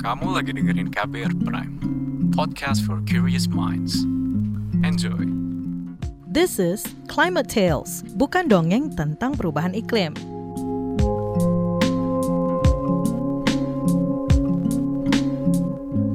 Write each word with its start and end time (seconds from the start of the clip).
Kamu 0.00 0.32
lagi 0.32 0.56
dengerin 0.56 0.88
KBR 0.88 1.44
Prime, 1.44 1.76
podcast 2.32 2.80
for 2.88 3.04
curious 3.04 3.44
minds. 3.52 4.08
Enjoy! 4.80 5.28
This 6.24 6.56
is 6.56 6.88
Climate 7.04 7.52
Tales, 7.52 8.00
bukan 8.16 8.48
dongeng 8.48 8.96
tentang 8.96 9.36
perubahan 9.36 9.76
iklim. 9.76 10.16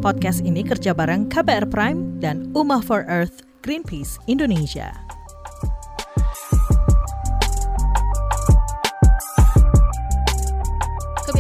Podcast 0.01 0.41
ini 0.41 0.65
kerja 0.65 0.97
bareng 0.97 1.29
KBR 1.29 1.69
Prime 1.69 2.17
dan 2.17 2.49
Umah 2.57 2.81
for 2.81 3.05
Earth 3.05 3.45
Greenpeace 3.61 4.17
Indonesia. 4.25 5.04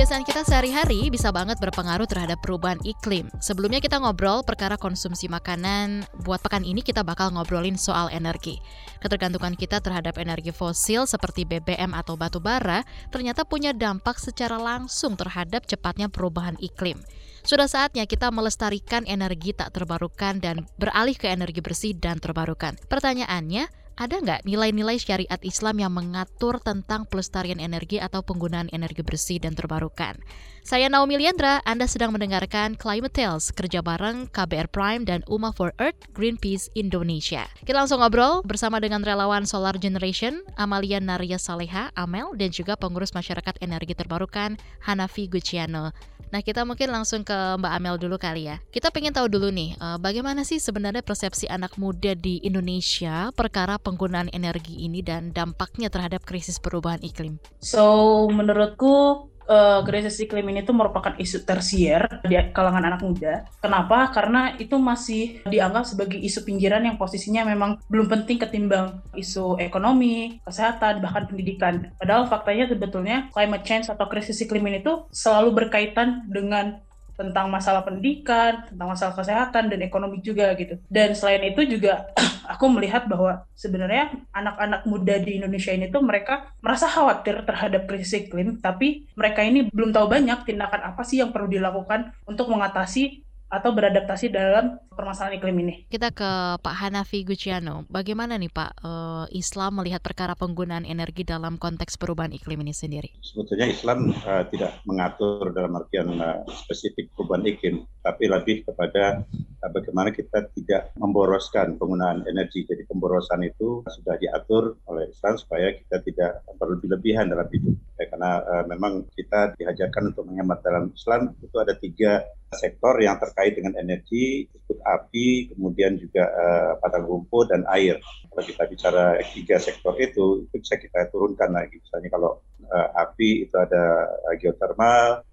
Kebiasaan 0.05 0.29
kita 0.29 0.45
sehari-hari 0.45 1.09
bisa 1.09 1.33
banget 1.33 1.57
berpengaruh 1.57 2.05
terhadap 2.05 2.37
perubahan 2.37 2.77
iklim. 2.85 3.25
Sebelumnya 3.41 3.81
kita 3.81 3.97
ngobrol 3.97 4.45
perkara 4.45 4.77
konsumsi 4.77 5.25
makanan. 5.25 6.05
Buat 6.21 6.45
pekan 6.45 6.61
ini 6.61 6.85
kita 6.85 7.01
bakal 7.01 7.33
ngobrolin 7.33 7.73
soal 7.73 8.13
energi. 8.13 8.61
Ketergantungan 9.01 9.57
kita 9.57 9.81
terhadap 9.81 10.21
energi 10.21 10.53
fosil 10.53 11.09
seperti 11.09 11.49
BBM 11.49 11.97
atau 11.97 12.13
batu 12.13 12.37
bara 12.37 12.85
ternyata 13.09 13.49
punya 13.49 13.73
dampak 13.73 14.21
secara 14.21 14.61
langsung 14.61 15.17
terhadap 15.17 15.65
cepatnya 15.65 16.05
perubahan 16.05 16.53
iklim. 16.61 17.01
Sudah 17.41 17.65
saatnya 17.65 18.05
kita 18.05 18.29
melestarikan 18.29 19.09
energi 19.09 19.57
tak 19.57 19.73
terbarukan 19.73 20.37
dan 20.37 20.69
beralih 20.77 21.17
ke 21.17 21.33
energi 21.33 21.65
bersih 21.65 21.97
dan 21.97 22.21
terbarukan. 22.21 22.77
Pertanyaannya, 22.93 23.84
ada 23.95 24.19
nggak 24.19 24.43
nilai-nilai 24.43 24.99
syariat 24.99 25.39
Islam 25.39 25.79
yang 25.79 25.95
mengatur 25.95 26.59
tentang 26.59 27.07
pelestarian 27.07 27.63
energi 27.63 27.99
atau 27.99 28.19
penggunaan 28.19 28.67
energi 28.75 29.01
bersih 29.07 29.39
dan 29.39 29.55
terbarukan? 29.55 30.19
Saya 30.65 30.89
Naomi 30.89 31.21
Liandra, 31.21 31.61
Anda 31.61 31.85
sedang 31.85 32.09
mendengarkan 32.11 32.73
Climate 32.75 33.13
Tales, 33.13 33.53
kerja 33.53 33.85
bareng 33.85 34.27
KBR 34.33 34.67
Prime 34.73 35.05
dan 35.05 35.21
Uma 35.29 35.53
for 35.53 35.71
Earth 35.77 36.09
Greenpeace 36.17 36.73
Indonesia. 36.73 37.45
Kita 37.61 37.85
langsung 37.85 38.01
ngobrol 38.01 38.41
bersama 38.41 38.81
dengan 38.81 39.05
relawan 39.05 39.45
Solar 39.45 39.77
Generation, 39.77 40.41
Amalia 40.57 40.97
Naria 40.97 41.37
Saleha, 41.37 41.93
Amel, 41.93 42.33
dan 42.35 42.49
juga 42.49 42.73
pengurus 42.75 43.13
masyarakat 43.13 43.61
energi 43.61 43.93
terbarukan, 43.93 44.57
Hanafi 44.81 45.29
Guciano. 45.29 45.93
Nah, 46.33 46.41
kita 46.41 46.65
mungkin 46.65 46.89
langsung 46.89 47.21
ke 47.21 47.31
Mbak 47.31 47.73
Amel 47.77 47.95
dulu 48.01 48.17
kali 48.17 48.49
ya. 48.49 48.57
Kita 48.73 48.89
pengen 48.89 49.13
tahu 49.13 49.29
dulu 49.29 49.53
nih, 49.53 49.77
uh, 49.77 50.01
bagaimana 50.01 50.41
sih 50.41 50.57
sebenarnya 50.57 51.05
persepsi 51.05 51.45
anak 51.45 51.77
muda 51.77 52.17
di 52.17 52.41
Indonesia 52.41 53.29
perkara 53.37 53.77
penggunaan 53.85 54.33
energi 54.33 54.81
ini 54.81 55.05
dan 55.05 55.29
dampaknya 55.29 55.93
terhadap 55.93 56.25
krisis 56.25 56.57
perubahan 56.57 57.05
iklim? 57.05 57.37
So, 57.61 58.25
menurutku 58.33 59.29
uh, 59.49 59.81
krisis 59.85 60.17
iklim 60.21 60.45
ini 60.49 60.65
tuh 60.65 60.75
merupakan 60.75 61.13
isu 61.17 61.45
tersier 61.45 62.05
di 62.25 62.35
kalangan 62.51 62.85
anak 62.85 63.01
muda. 63.05 63.45
Kenapa? 63.61 64.09
Karena 64.11 64.53
itu 64.57 64.75
masih 64.77 65.45
dianggap 65.47 65.85
sebagai 65.85 66.17
isu 66.17 66.43
pinggiran 66.43 66.83
yang 66.85 66.97
posisinya 66.97 67.45
memang 67.45 67.81
belum 67.89 68.09
penting 68.09 68.41
ketimbang 68.41 69.01
isu 69.13 69.57
ekonomi, 69.61 70.41
kesehatan, 70.43 71.01
bahkan 71.01 71.29
pendidikan. 71.29 71.93
Padahal 72.01 72.27
faktanya 72.27 72.69
sebetulnya 72.69 73.29
climate 73.31 73.65
change 73.65 73.87
atau 73.89 74.05
krisis 74.09 74.41
iklim 74.41 74.65
ini 74.67 74.81
tuh 74.81 75.07
selalu 75.13 75.65
berkaitan 75.65 76.25
dengan 76.29 76.81
tentang 77.15 77.49
masalah 77.49 77.81
pendidikan, 77.81 78.67
tentang 78.69 78.87
masalah 78.91 79.15
kesehatan 79.17 79.71
dan 79.71 79.79
ekonomi 79.81 80.21
juga 80.21 80.53
gitu. 80.55 80.79
Dan 80.87 81.17
selain 81.17 81.41
itu 81.49 81.65
juga 81.65 82.11
aku 82.53 82.69
melihat 82.69 83.09
bahwa 83.09 83.43
sebenarnya 83.57 84.13
anak-anak 84.31 84.85
muda 84.85 85.15
di 85.17 85.41
Indonesia 85.41 85.73
ini 85.73 85.89
tuh 85.89 86.05
mereka 86.05 86.53
merasa 86.61 86.85
khawatir 86.85 87.41
terhadap 87.47 87.89
krisis 87.89 88.27
iklim, 88.27 88.61
tapi 88.61 89.09
mereka 89.17 89.41
ini 89.41 89.67
belum 89.73 89.91
tahu 89.91 90.05
banyak 90.05 90.45
tindakan 90.45 90.93
apa 90.93 91.01
sih 91.01 91.19
yang 91.23 91.33
perlu 91.33 91.49
dilakukan 91.49 92.13
untuk 92.29 92.47
mengatasi 92.53 93.24
atau 93.55 93.71
beradaptasi 93.71 94.35
dalam 94.35 94.75
permasalahan 94.91 95.39
iklim 95.39 95.57
ini. 95.63 95.73
Kita 95.87 96.11
ke 96.11 96.59
Pak 96.59 96.75
Hanafi 96.75 97.23
Guciano. 97.23 97.87
Bagaimana 97.87 98.35
nih 98.35 98.51
Pak 98.51 98.71
uh, 98.83 99.25
Islam 99.31 99.79
melihat 99.79 100.03
perkara 100.03 100.35
penggunaan 100.35 100.83
energi 100.83 101.23
dalam 101.23 101.55
konteks 101.55 101.95
perubahan 101.95 102.35
iklim 102.35 102.59
ini 102.63 102.75
sendiri? 102.75 103.15
Sebetulnya 103.23 103.71
Islam 103.71 104.11
uh, 104.11 104.43
tidak 104.51 104.83
mengatur 104.83 105.55
dalam 105.55 105.75
artian 105.79 106.19
uh, 106.19 106.43
spesifik 106.51 107.11
perubahan 107.15 107.47
iklim, 107.47 107.75
tapi 108.03 108.27
lebih 108.27 108.67
kepada 108.67 109.23
uh, 109.63 109.71
bagaimana 109.71 110.11
kita 110.11 110.51
tidak 110.55 110.91
memboroskan 110.99 111.79
penggunaan 111.79 112.27
energi. 112.27 112.67
Jadi 112.67 112.83
pemborosan 112.87 113.43
itu 113.47 113.83
sudah 113.87 114.19
diatur 114.19 114.75
oleh 114.91 115.11
Islam 115.11 115.39
supaya 115.39 115.71
kita 115.75 116.03
tidak 116.03 116.43
berlebih-lebihan 116.59 117.31
dalam 117.31 117.47
hidup. 117.51 117.75
Ya, 117.95 118.11
karena 118.11 118.43
uh, 118.43 118.63
memang 118.67 119.07
kita 119.15 119.55
diajarkan 119.55 120.11
untuk 120.11 120.27
menghemat 120.27 120.59
dalam 120.59 120.91
Islam 120.91 121.31
itu 121.39 121.55
ada 121.55 121.79
tiga 121.79 122.27
sektor 122.51 122.99
yang 122.99 123.15
terkait 123.23 123.55
dengan 123.55 123.71
energi, 123.79 124.51
disebut 124.51 124.83
api, 124.83 125.55
kemudian 125.55 125.95
juga 125.95 126.27
uh, 126.27 126.71
padang 126.83 127.07
rumput 127.07 127.55
dan 127.55 127.63
air. 127.71 127.95
Kalau 128.03 128.43
kita 128.43 128.63
bicara 128.67 129.05
tiga 129.31 129.63
sektor 129.63 129.95
itu, 129.95 130.43
itu 130.43 130.55
bisa 130.59 130.75
kita 130.75 131.07
turunkan 131.07 131.55
lagi. 131.55 131.79
Misalnya 131.79 132.11
kalau 132.11 132.43
uh, 132.67 132.87
api 132.99 133.47
itu 133.47 133.55
ada 133.55 134.11
geothermal, 134.43 135.23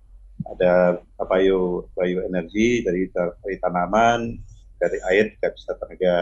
ada 0.47 1.03
bio 1.19 1.91
bioenergi 1.99 2.87
dari 2.87 3.11
dari 3.11 3.57
tanaman, 3.59 4.39
dari 4.79 4.99
air 5.11 5.35
juga 5.35 5.51
bisa 5.51 5.71
tenaga 5.83 6.15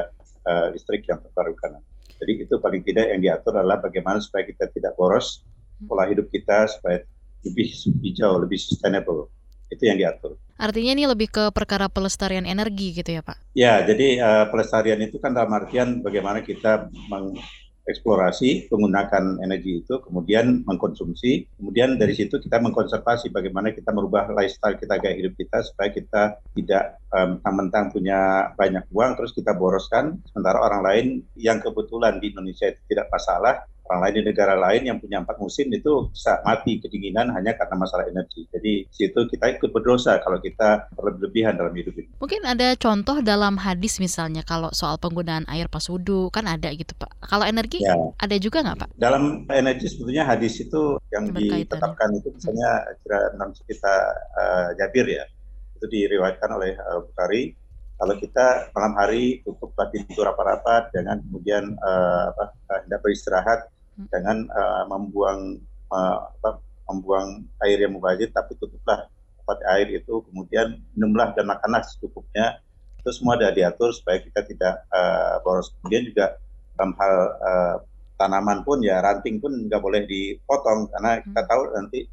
uh, 0.49 0.67
listrik 0.73 1.05
yang 1.05 1.21
terbarukan. 1.21 1.85
Jadi 2.21 2.49
itu 2.49 2.55
paling 2.61 2.85
tidak 2.85 3.13
yang 3.13 3.21
diatur 3.21 3.57
adalah 3.57 3.81
bagaimana 3.81 4.21
supaya 4.21 4.45
kita 4.45 4.69
tidak 4.73 4.93
boros 4.97 5.41
pola 5.85 6.09
hidup 6.09 6.29
kita 6.29 6.69
supaya 6.69 7.05
lebih 7.45 7.73
hijau, 8.05 8.37
lebih 8.41 8.61
sustainable 8.61 9.33
itu 9.71 9.87
yang 9.87 9.97
diatur. 9.97 10.37
Artinya 10.61 10.93
ini 10.93 11.05
lebih 11.09 11.33
ke 11.33 11.45
perkara 11.57 11.89
pelestarian 11.89 12.45
energi 12.45 12.93
gitu 12.93 13.17
ya 13.17 13.23
Pak? 13.25 13.57
Ya, 13.57 13.81
jadi 13.81 14.21
uh, 14.21 14.45
pelestarian 14.53 15.01
itu 15.01 15.17
kan 15.17 15.33
dalam 15.33 15.49
artian 15.57 16.05
bagaimana 16.05 16.45
kita 16.45 16.93
mengeksplorasi, 17.09 18.69
menggunakan 18.69 19.41
energi 19.41 19.81
itu, 19.81 19.95
kemudian 20.05 20.61
mengkonsumsi, 20.69 21.49
kemudian 21.57 21.97
dari 21.97 22.13
situ 22.13 22.37
kita 22.37 22.61
mengkonservasi 22.61 23.33
bagaimana 23.33 23.73
kita 23.73 23.89
merubah 23.89 24.29
lifestyle 24.37 24.77
kita, 24.77 25.01
gaya 25.01 25.17
hidup 25.17 25.33
kita 25.41 25.65
supaya 25.65 25.89
kita 25.89 26.37
tidak 26.53 27.01
mentang-mentang 27.09 27.89
um, 27.89 27.93
punya 27.97 28.21
banyak 28.53 28.85
uang 28.93 29.17
terus 29.17 29.33
kita 29.33 29.57
boroskan, 29.57 30.21
sementara 30.29 30.61
orang 30.61 30.83
lain 30.85 31.07
yang 31.41 31.57
kebetulan 31.57 32.21
di 32.21 32.37
Indonesia 32.37 32.69
itu 32.69 32.85
tidak 32.93 33.09
masalah, 33.09 33.65
orang 33.91 34.07
lain 34.07 34.15
di 34.15 34.23
negara 34.31 34.55
lain 34.55 34.83
yang 34.87 35.03
punya 35.03 35.19
empat 35.19 35.37
musim 35.43 35.67
itu 35.75 36.07
bisa 36.15 36.39
mati 36.47 36.79
kedinginan 36.79 37.35
hanya 37.35 37.59
karena 37.59 37.75
masalah 37.75 38.07
energi. 38.07 38.47
Jadi 38.55 38.87
situ 38.95 39.27
kita 39.27 39.59
ikut 39.59 39.75
berdosa 39.75 40.23
kalau 40.23 40.39
kita 40.39 40.87
berlebihan 40.95 41.59
dalam 41.59 41.75
hidup 41.75 41.99
ini. 41.99 42.07
Mungkin 42.23 42.47
ada 42.47 42.79
contoh 42.79 43.19
dalam 43.19 43.59
hadis 43.59 43.99
misalnya 43.99 44.47
kalau 44.47 44.71
soal 44.71 44.95
penggunaan 45.03 45.43
air 45.51 45.67
pas 45.67 45.83
wudhu 45.91 46.31
kan 46.31 46.47
ada 46.47 46.71
gitu 46.71 46.95
Pak. 46.95 47.11
Kalau 47.27 47.43
energi 47.43 47.83
ya. 47.83 47.99
ada 48.15 48.37
juga 48.39 48.63
nggak 48.63 48.79
Pak? 48.87 48.89
Dalam 48.95 49.51
energi 49.51 49.91
sebetulnya 49.91 50.23
hadis 50.23 50.63
itu 50.63 51.03
yang 51.11 51.35
ditetapkan 51.35 52.15
itu 52.15 52.31
misalnya 52.31 52.87
kira 53.03 53.35
enam 53.35 53.51
kita 53.67 53.95
uh, 54.39 54.69
Jabir 54.79 55.11
ya 55.11 55.27
itu 55.81 55.87
diriwayatkan 55.91 56.51
oleh 56.55 56.79
uh, 56.79 57.03
Bukhari 57.03 57.59
kalau 58.01 58.17
kita 58.17 58.73
malam 58.73 58.97
hari 58.97 59.45
tutuplah 59.45 59.93
pintu 59.93 60.25
rapat-rapat 60.25 60.89
jangan 60.97 61.21
kemudian 61.21 61.77
uh, 61.85 62.33
apa 62.33 62.45
hendak 62.87 63.01
beristirahat 63.05 63.69
jangan 64.09 64.49
uh, 64.49 64.85
membuang 64.89 65.61
uh, 65.93 66.17
apa, 66.41 66.63
membuang 66.89 67.45
air 67.67 67.85
yang 67.85 67.93
mubazir 67.95 68.33
tapi 68.33 68.57
tutuplah 68.57 69.07
tempat 69.41 69.59
air 69.77 69.91
itu 69.93 70.23
kemudian 70.31 70.79
minumlah 70.97 71.35
dan 71.35 71.51
makanlah 71.51 71.83
secukupnya. 71.85 72.63
Itu 73.01 73.11
semua 73.17 73.41
sudah 73.41 73.53
diatur 73.53 73.91
supaya 73.97 74.21
kita 74.21 74.45
tidak 74.45 74.75
uh, 74.93 75.41
boros. 75.41 75.73
Kemudian 75.81 76.13
juga 76.13 76.37
dalam 76.77 76.93
hal 77.01 77.15
uh, 77.41 77.77
tanaman 78.21 78.61
pun 78.63 78.85
ya 78.85 79.01
ranting 79.01 79.41
pun 79.41 79.53
nggak 79.69 79.81
boleh 79.81 80.05
dipotong 80.05 80.93
karena 80.93 81.25
kita 81.25 81.41
tahu 81.49 81.63
nanti 81.73 82.05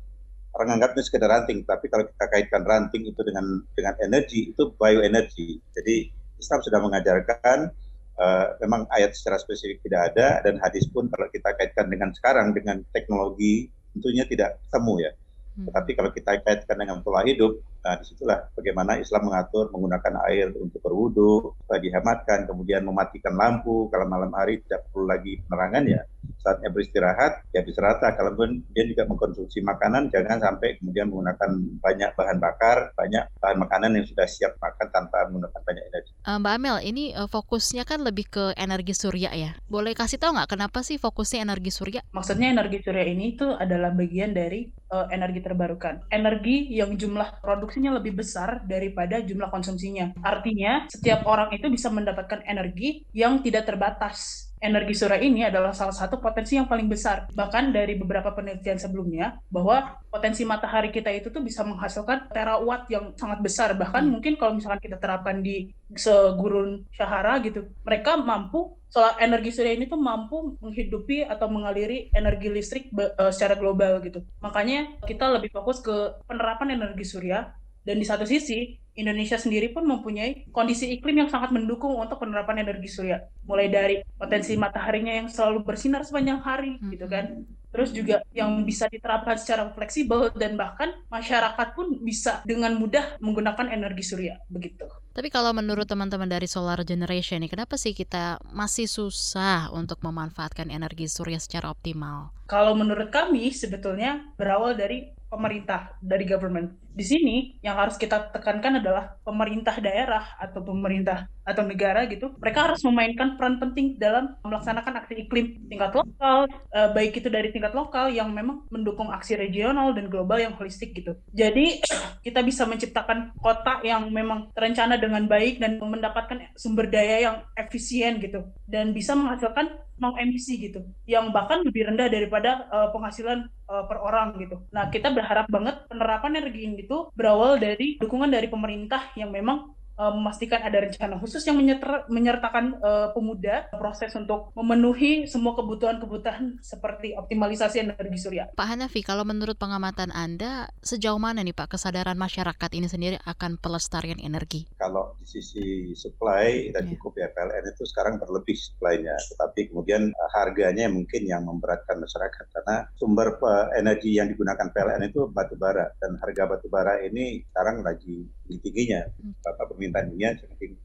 orang 0.56 0.80
anggap 0.80 0.96
ini 0.96 1.04
sekedar 1.04 1.28
ranting 1.28 1.68
tapi 1.68 1.92
kalau 1.92 2.08
kita 2.08 2.26
kaitkan 2.32 2.64
ranting 2.64 3.04
itu 3.04 3.22
dengan 3.22 3.62
dengan 3.76 3.96
energi 4.00 4.56
itu 4.56 4.72
bioenergi. 4.74 5.60
Jadi 5.76 5.96
Islam 6.40 6.60
sudah 6.64 6.80
mengajarkan 6.80 7.70
Uh, 8.18 8.58
memang 8.66 8.90
ayat 8.90 9.14
secara 9.14 9.38
spesifik 9.38 9.78
tidak 9.86 10.10
ada 10.10 10.42
dan 10.42 10.58
hadis 10.58 10.90
pun 10.90 11.06
kalau 11.06 11.30
kita 11.30 11.54
kaitkan 11.54 11.86
dengan 11.86 12.10
sekarang 12.18 12.50
dengan 12.50 12.82
teknologi 12.90 13.70
tentunya 13.94 14.26
tidak 14.26 14.58
temu 14.74 14.98
ya. 14.98 15.14
Hmm. 15.58 15.70
Tetapi 15.70 15.92
kalau 15.94 16.10
kita 16.10 16.42
kaitkan 16.42 16.78
dengan 16.82 17.06
pola 17.06 17.22
hidup, 17.22 17.62
nah 17.88 17.96
di 17.96 18.04
situlah 18.04 18.52
bagaimana 18.52 19.00
Islam 19.00 19.32
mengatur 19.32 19.72
menggunakan 19.72 20.28
air 20.28 20.52
untuk 20.60 20.84
berwudu, 20.84 21.56
supaya 21.64 21.80
dihematkan, 21.80 22.44
kemudian 22.44 22.84
mematikan 22.84 23.32
lampu 23.40 23.88
kalau 23.88 24.04
malam 24.12 24.36
hari 24.36 24.60
tidak 24.68 24.92
perlu 24.92 25.08
lagi 25.08 25.40
penerangan 25.48 25.88
ya 25.88 26.04
saatnya 26.42 26.70
beristirahat 26.72 27.44
ya 27.52 27.64
beristirahat 27.64 28.00
kalaupun 28.16 28.64
dia 28.72 28.84
juga 28.88 29.08
mengkonsumsi 29.08 29.64
makanan 29.64 30.12
jangan 30.12 30.40
sampai 30.40 30.80
kemudian 30.80 31.12
menggunakan 31.12 31.50
banyak 31.80 32.10
bahan 32.16 32.38
bakar 32.40 32.78
banyak 32.96 33.24
bahan 33.40 33.58
makanan 33.60 33.96
yang 34.00 34.06
sudah 34.08 34.28
siap 34.28 34.56
makan 34.60 34.88
tanpa 34.92 35.28
menggunakan 35.28 35.62
banyak 35.64 35.84
energi. 35.92 36.12
Uh, 36.24 36.38
Mbak 36.40 36.54
Amel 36.60 36.78
ini 36.84 37.04
uh, 37.16 37.28
fokusnya 37.30 37.84
kan 37.88 38.04
lebih 38.04 38.28
ke 38.28 38.46
energi 38.56 38.94
surya 38.96 39.32
ya 39.36 39.52
boleh 39.68 39.96
kasih 39.96 40.20
tahu 40.20 40.36
nggak 40.36 40.52
kenapa 40.58 40.80
sih 40.84 41.00
fokusnya 41.00 41.44
energi 41.44 41.72
surya? 41.72 42.02
Maksudnya 42.12 42.52
energi 42.52 42.84
surya 42.84 43.06
ini 43.08 43.36
itu 43.36 43.48
adalah 43.48 43.92
bagian 43.92 44.32
dari 44.32 44.68
uh, 44.92 45.08
energi 45.12 45.44
terbarukan 45.44 46.08
energi 46.12 46.72
yang 46.72 46.96
jumlah 46.96 47.44
produksi 47.44 47.77
produksinya 47.78 48.02
lebih 48.02 48.18
besar 48.18 48.66
daripada 48.66 49.22
jumlah 49.22 49.54
konsumsinya. 49.54 50.18
Artinya, 50.26 50.90
setiap 50.90 51.30
orang 51.30 51.54
itu 51.54 51.70
bisa 51.70 51.94
mendapatkan 51.94 52.42
energi 52.50 53.06
yang 53.14 53.46
tidak 53.46 53.70
terbatas 53.70 54.50
energi 54.58 54.98
surya 54.98 55.22
ini 55.22 55.46
adalah 55.46 55.70
salah 55.70 55.94
satu 55.94 56.18
potensi 56.18 56.58
yang 56.58 56.66
paling 56.66 56.90
besar. 56.90 57.30
Bahkan 57.30 57.70
dari 57.70 57.94
beberapa 57.94 58.34
penelitian 58.34 58.82
sebelumnya, 58.82 59.38
bahwa 59.54 60.02
potensi 60.10 60.42
matahari 60.42 60.90
kita 60.90 61.14
itu 61.14 61.30
tuh 61.30 61.46
bisa 61.46 61.62
menghasilkan 61.62 62.34
terawatt 62.34 62.90
yang 62.90 63.14
sangat 63.14 63.40
besar. 63.46 63.78
Bahkan 63.78 64.02
hmm. 64.02 64.12
mungkin 64.18 64.34
kalau 64.42 64.58
misalkan 64.58 64.82
kita 64.82 64.98
terapkan 64.98 65.46
di 65.46 65.70
segurun 65.94 66.90
Syahara 66.90 67.38
gitu, 67.46 67.70
mereka 67.86 68.18
mampu 68.18 68.74
soal 68.88 69.20
energi 69.20 69.52
surya 69.52 69.76
ini 69.76 69.86
tuh 69.86 70.00
mampu 70.00 70.58
menghidupi 70.64 71.28
atau 71.28 71.52
mengaliri 71.52 72.08
energi 72.16 72.48
listrik 72.50 72.90
uh, 72.96 73.30
secara 73.30 73.60
global 73.60 74.00
gitu. 74.02 74.24
Makanya 74.42 74.98
kita 75.06 75.28
lebih 75.28 75.54
fokus 75.54 75.84
ke 75.84 76.18
penerapan 76.26 76.80
energi 76.82 77.06
surya 77.06 77.52
dan 77.88 77.96
di 77.96 78.04
satu 78.04 78.28
sisi, 78.28 78.76
Indonesia 79.00 79.40
sendiri 79.40 79.72
pun 79.72 79.88
mempunyai 79.88 80.52
kondisi 80.52 80.92
iklim 80.92 81.24
yang 81.24 81.30
sangat 81.32 81.56
mendukung 81.56 81.96
untuk 81.96 82.20
penerapan 82.20 82.68
energi 82.68 82.92
surya. 82.92 83.24
Mulai 83.48 83.68
dari 83.72 83.96
potensi 84.20 84.60
mataharinya 84.60 85.24
yang 85.24 85.32
selalu 85.32 85.64
bersinar 85.64 86.04
sepanjang 86.04 86.44
hari, 86.44 86.76
hmm. 86.76 86.92
gitu 86.92 87.08
kan. 87.08 87.48
Terus 87.72 87.96
juga 87.96 88.28
yang 88.36 88.68
bisa 88.68 88.92
diterapkan 88.92 89.40
secara 89.40 89.72
fleksibel 89.72 90.36
dan 90.36 90.60
bahkan 90.60 91.00
masyarakat 91.08 91.68
pun 91.78 91.96
bisa 92.04 92.44
dengan 92.44 92.76
mudah 92.76 93.16
menggunakan 93.24 93.72
energi 93.72 94.04
surya, 94.04 94.36
begitu. 94.52 94.84
Tapi 95.18 95.34
kalau 95.34 95.50
menurut 95.50 95.90
teman-teman 95.90 96.30
dari 96.30 96.46
Solar 96.46 96.78
Generation 96.86 97.42
nih, 97.42 97.50
kenapa 97.50 97.74
sih 97.74 97.98
kita 97.98 98.38
masih 98.54 98.86
susah 98.86 99.74
untuk 99.74 99.98
memanfaatkan 100.06 100.70
energi 100.70 101.10
surya 101.10 101.42
secara 101.42 101.74
optimal? 101.74 102.30
Kalau 102.46 102.78
menurut 102.78 103.10
kami 103.10 103.50
sebetulnya 103.50 104.22
berawal 104.38 104.78
dari 104.78 105.18
pemerintah 105.28 105.96
dari 106.00 106.24
government. 106.24 106.72
Di 106.98 107.06
sini 107.06 107.62
yang 107.62 107.78
harus 107.78 107.94
kita 107.94 108.34
tekankan 108.34 108.82
adalah 108.82 109.22
pemerintah 109.22 109.78
daerah 109.78 110.34
atau 110.42 110.66
pemerintah 110.66 111.30
atau 111.46 111.62
negara 111.62 112.10
gitu. 112.10 112.34
Mereka 112.42 112.60
harus 112.72 112.82
memainkan 112.82 113.38
peran 113.38 113.62
penting 113.62 114.02
dalam 114.02 114.34
melaksanakan 114.42 115.04
aksi 115.04 115.28
iklim 115.28 115.70
tingkat 115.70 115.94
lokal, 115.94 116.50
eh, 116.50 116.90
baik 116.92 117.22
itu 117.22 117.30
dari 117.30 117.54
tingkat 117.54 117.78
lokal 117.78 118.10
yang 118.10 118.34
memang 118.34 118.66
mendukung 118.74 119.14
aksi 119.14 119.38
regional 119.38 119.94
dan 119.94 120.10
global 120.10 120.42
yang 120.42 120.58
holistik 120.58 120.98
gitu. 120.98 121.14
Jadi 121.32 121.86
kita 122.26 122.42
bisa 122.42 122.66
menciptakan 122.66 123.38
kota 123.38 123.84
yang 123.86 124.10
memang 124.10 124.50
terencana 124.58 124.98
dengan 125.08 125.24
baik 125.26 125.64
dan 125.64 125.80
mendapatkan 125.80 126.52
sumber 126.60 126.92
daya 126.92 127.18
yang 127.24 127.38
efisien 127.56 128.20
gitu 128.20 128.44
dan 128.68 128.92
bisa 128.92 129.16
menghasilkan 129.16 129.80
non 129.98 130.14
emisi 130.22 130.62
gitu 130.62 130.86
yang 131.10 131.34
bahkan 131.34 131.66
lebih 131.66 131.90
rendah 131.90 132.06
daripada 132.06 132.70
uh, 132.70 132.94
penghasilan 132.94 133.50
uh, 133.66 133.84
per 133.90 133.98
orang 133.98 134.38
gitu. 134.38 134.62
Nah, 134.70 134.94
kita 134.94 135.10
berharap 135.10 135.50
banget 135.50 135.90
penerapan 135.90 136.38
energi 136.38 136.70
ini 136.70 136.86
itu 136.86 137.10
berawal 137.18 137.58
dari 137.58 137.98
dukungan 137.98 138.30
dari 138.30 138.46
pemerintah 138.46 139.10
yang 139.18 139.34
memang 139.34 139.74
memastikan 139.98 140.62
ada 140.62 140.78
rencana 140.86 141.18
khusus 141.18 141.42
yang 141.50 141.58
menyeter, 141.58 142.06
menyertakan 142.08 142.78
uh, 142.80 143.10
pemuda 143.18 143.66
proses 143.74 144.14
untuk 144.14 144.54
memenuhi 144.54 145.26
semua 145.26 145.58
kebutuhan-kebutuhan 145.58 146.62
seperti 146.62 147.18
optimalisasi 147.18 147.82
energi 147.82 148.18
surya. 148.22 148.54
Pak 148.54 148.68
Hanafi, 148.78 149.02
kalau 149.02 149.26
menurut 149.26 149.58
pengamatan 149.58 150.14
Anda, 150.14 150.70
sejauh 150.86 151.18
mana 151.18 151.42
nih 151.42 151.58
Pak 151.58 151.78
kesadaran 151.78 152.16
masyarakat 152.16 152.70
ini 152.78 152.86
sendiri 152.86 153.18
akan 153.26 153.58
pelestarian 153.58 154.22
energi? 154.22 154.70
Kalau 154.78 155.18
di 155.18 155.26
sisi 155.26 155.92
supply 155.98 156.70
dan 156.72 156.86
yeah. 156.86 156.92
cukup 156.94 157.18
ya 157.18 157.28
PLN 157.34 157.66
itu 157.74 157.84
sekarang 157.90 158.22
berlebih 158.22 158.54
supply-nya, 158.54 159.18
tetapi 159.34 159.74
kemudian 159.74 160.14
uh, 160.14 160.30
harganya 160.38 160.86
mungkin 160.94 161.26
yang 161.26 161.44
memberatkan 161.50 161.98
masyarakat 161.98 162.46
karena 162.54 162.86
sumber 163.02 163.34
uh, 163.42 163.74
energi 163.74 164.14
yang 164.14 164.30
digunakan 164.30 164.70
PLN 164.70 165.10
itu 165.10 165.26
batu 165.34 165.58
bara 165.58 165.90
dan 165.98 166.22
harga 166.22 166.44
batu 166.46 166.68
bara 166.70 167.02
ini 167.02 167.42
sekarang 167.50 167.82
lagi 167.82 168.30
tinggi-tingginya. 168.48 169.02
Hmm. 169.20 169.34
Bapak 169.44 169.76
permintaan 169.90 170.12
dunia 170.12 170.30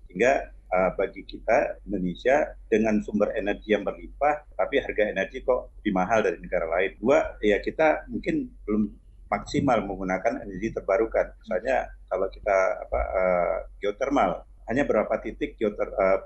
sehingga 0.06 0.32
uh, 0.72 0.90
bagi 0.96 1.22
kita 1.26 1.82
Indonesia 1.84 2.56
dengan 2.70 3.02
sumber 3.02 3.34
energi 3.37 3.75
yang 3.75 3.84
berlimpah, 3.84 4.56
tapi 4.56 4.81
harga 4.81 5.02
energi 5.10 5.44
kok 5.44 5.75
lebih 5.82 5.93
mahal 5.93 6.25
dari 6.25 6.38
negara 6.40 6.66
lain. 6.70 6.96
Dua, 7.02 7.37
ya 7.44 7.60
kita 7.60 8.08
mungkin 8.08 8.49
belum 8.64 8.82
maksimal 9.28 9.81
menggunakan 9.84 10.44
energi 10.44 10.76
terbarukan. 10.76 11.34
Misalnya 11.44 11.88
kalau 12.06 12.28
kita 12.28 12.58
apa 12.88 13.00
uh, 13.00 13.56
geothermal 13.81 14.44
hanya 14.69 14.87
berapa 14.87 15.11
titik 15.19 15.59
uh, 15.62 16.19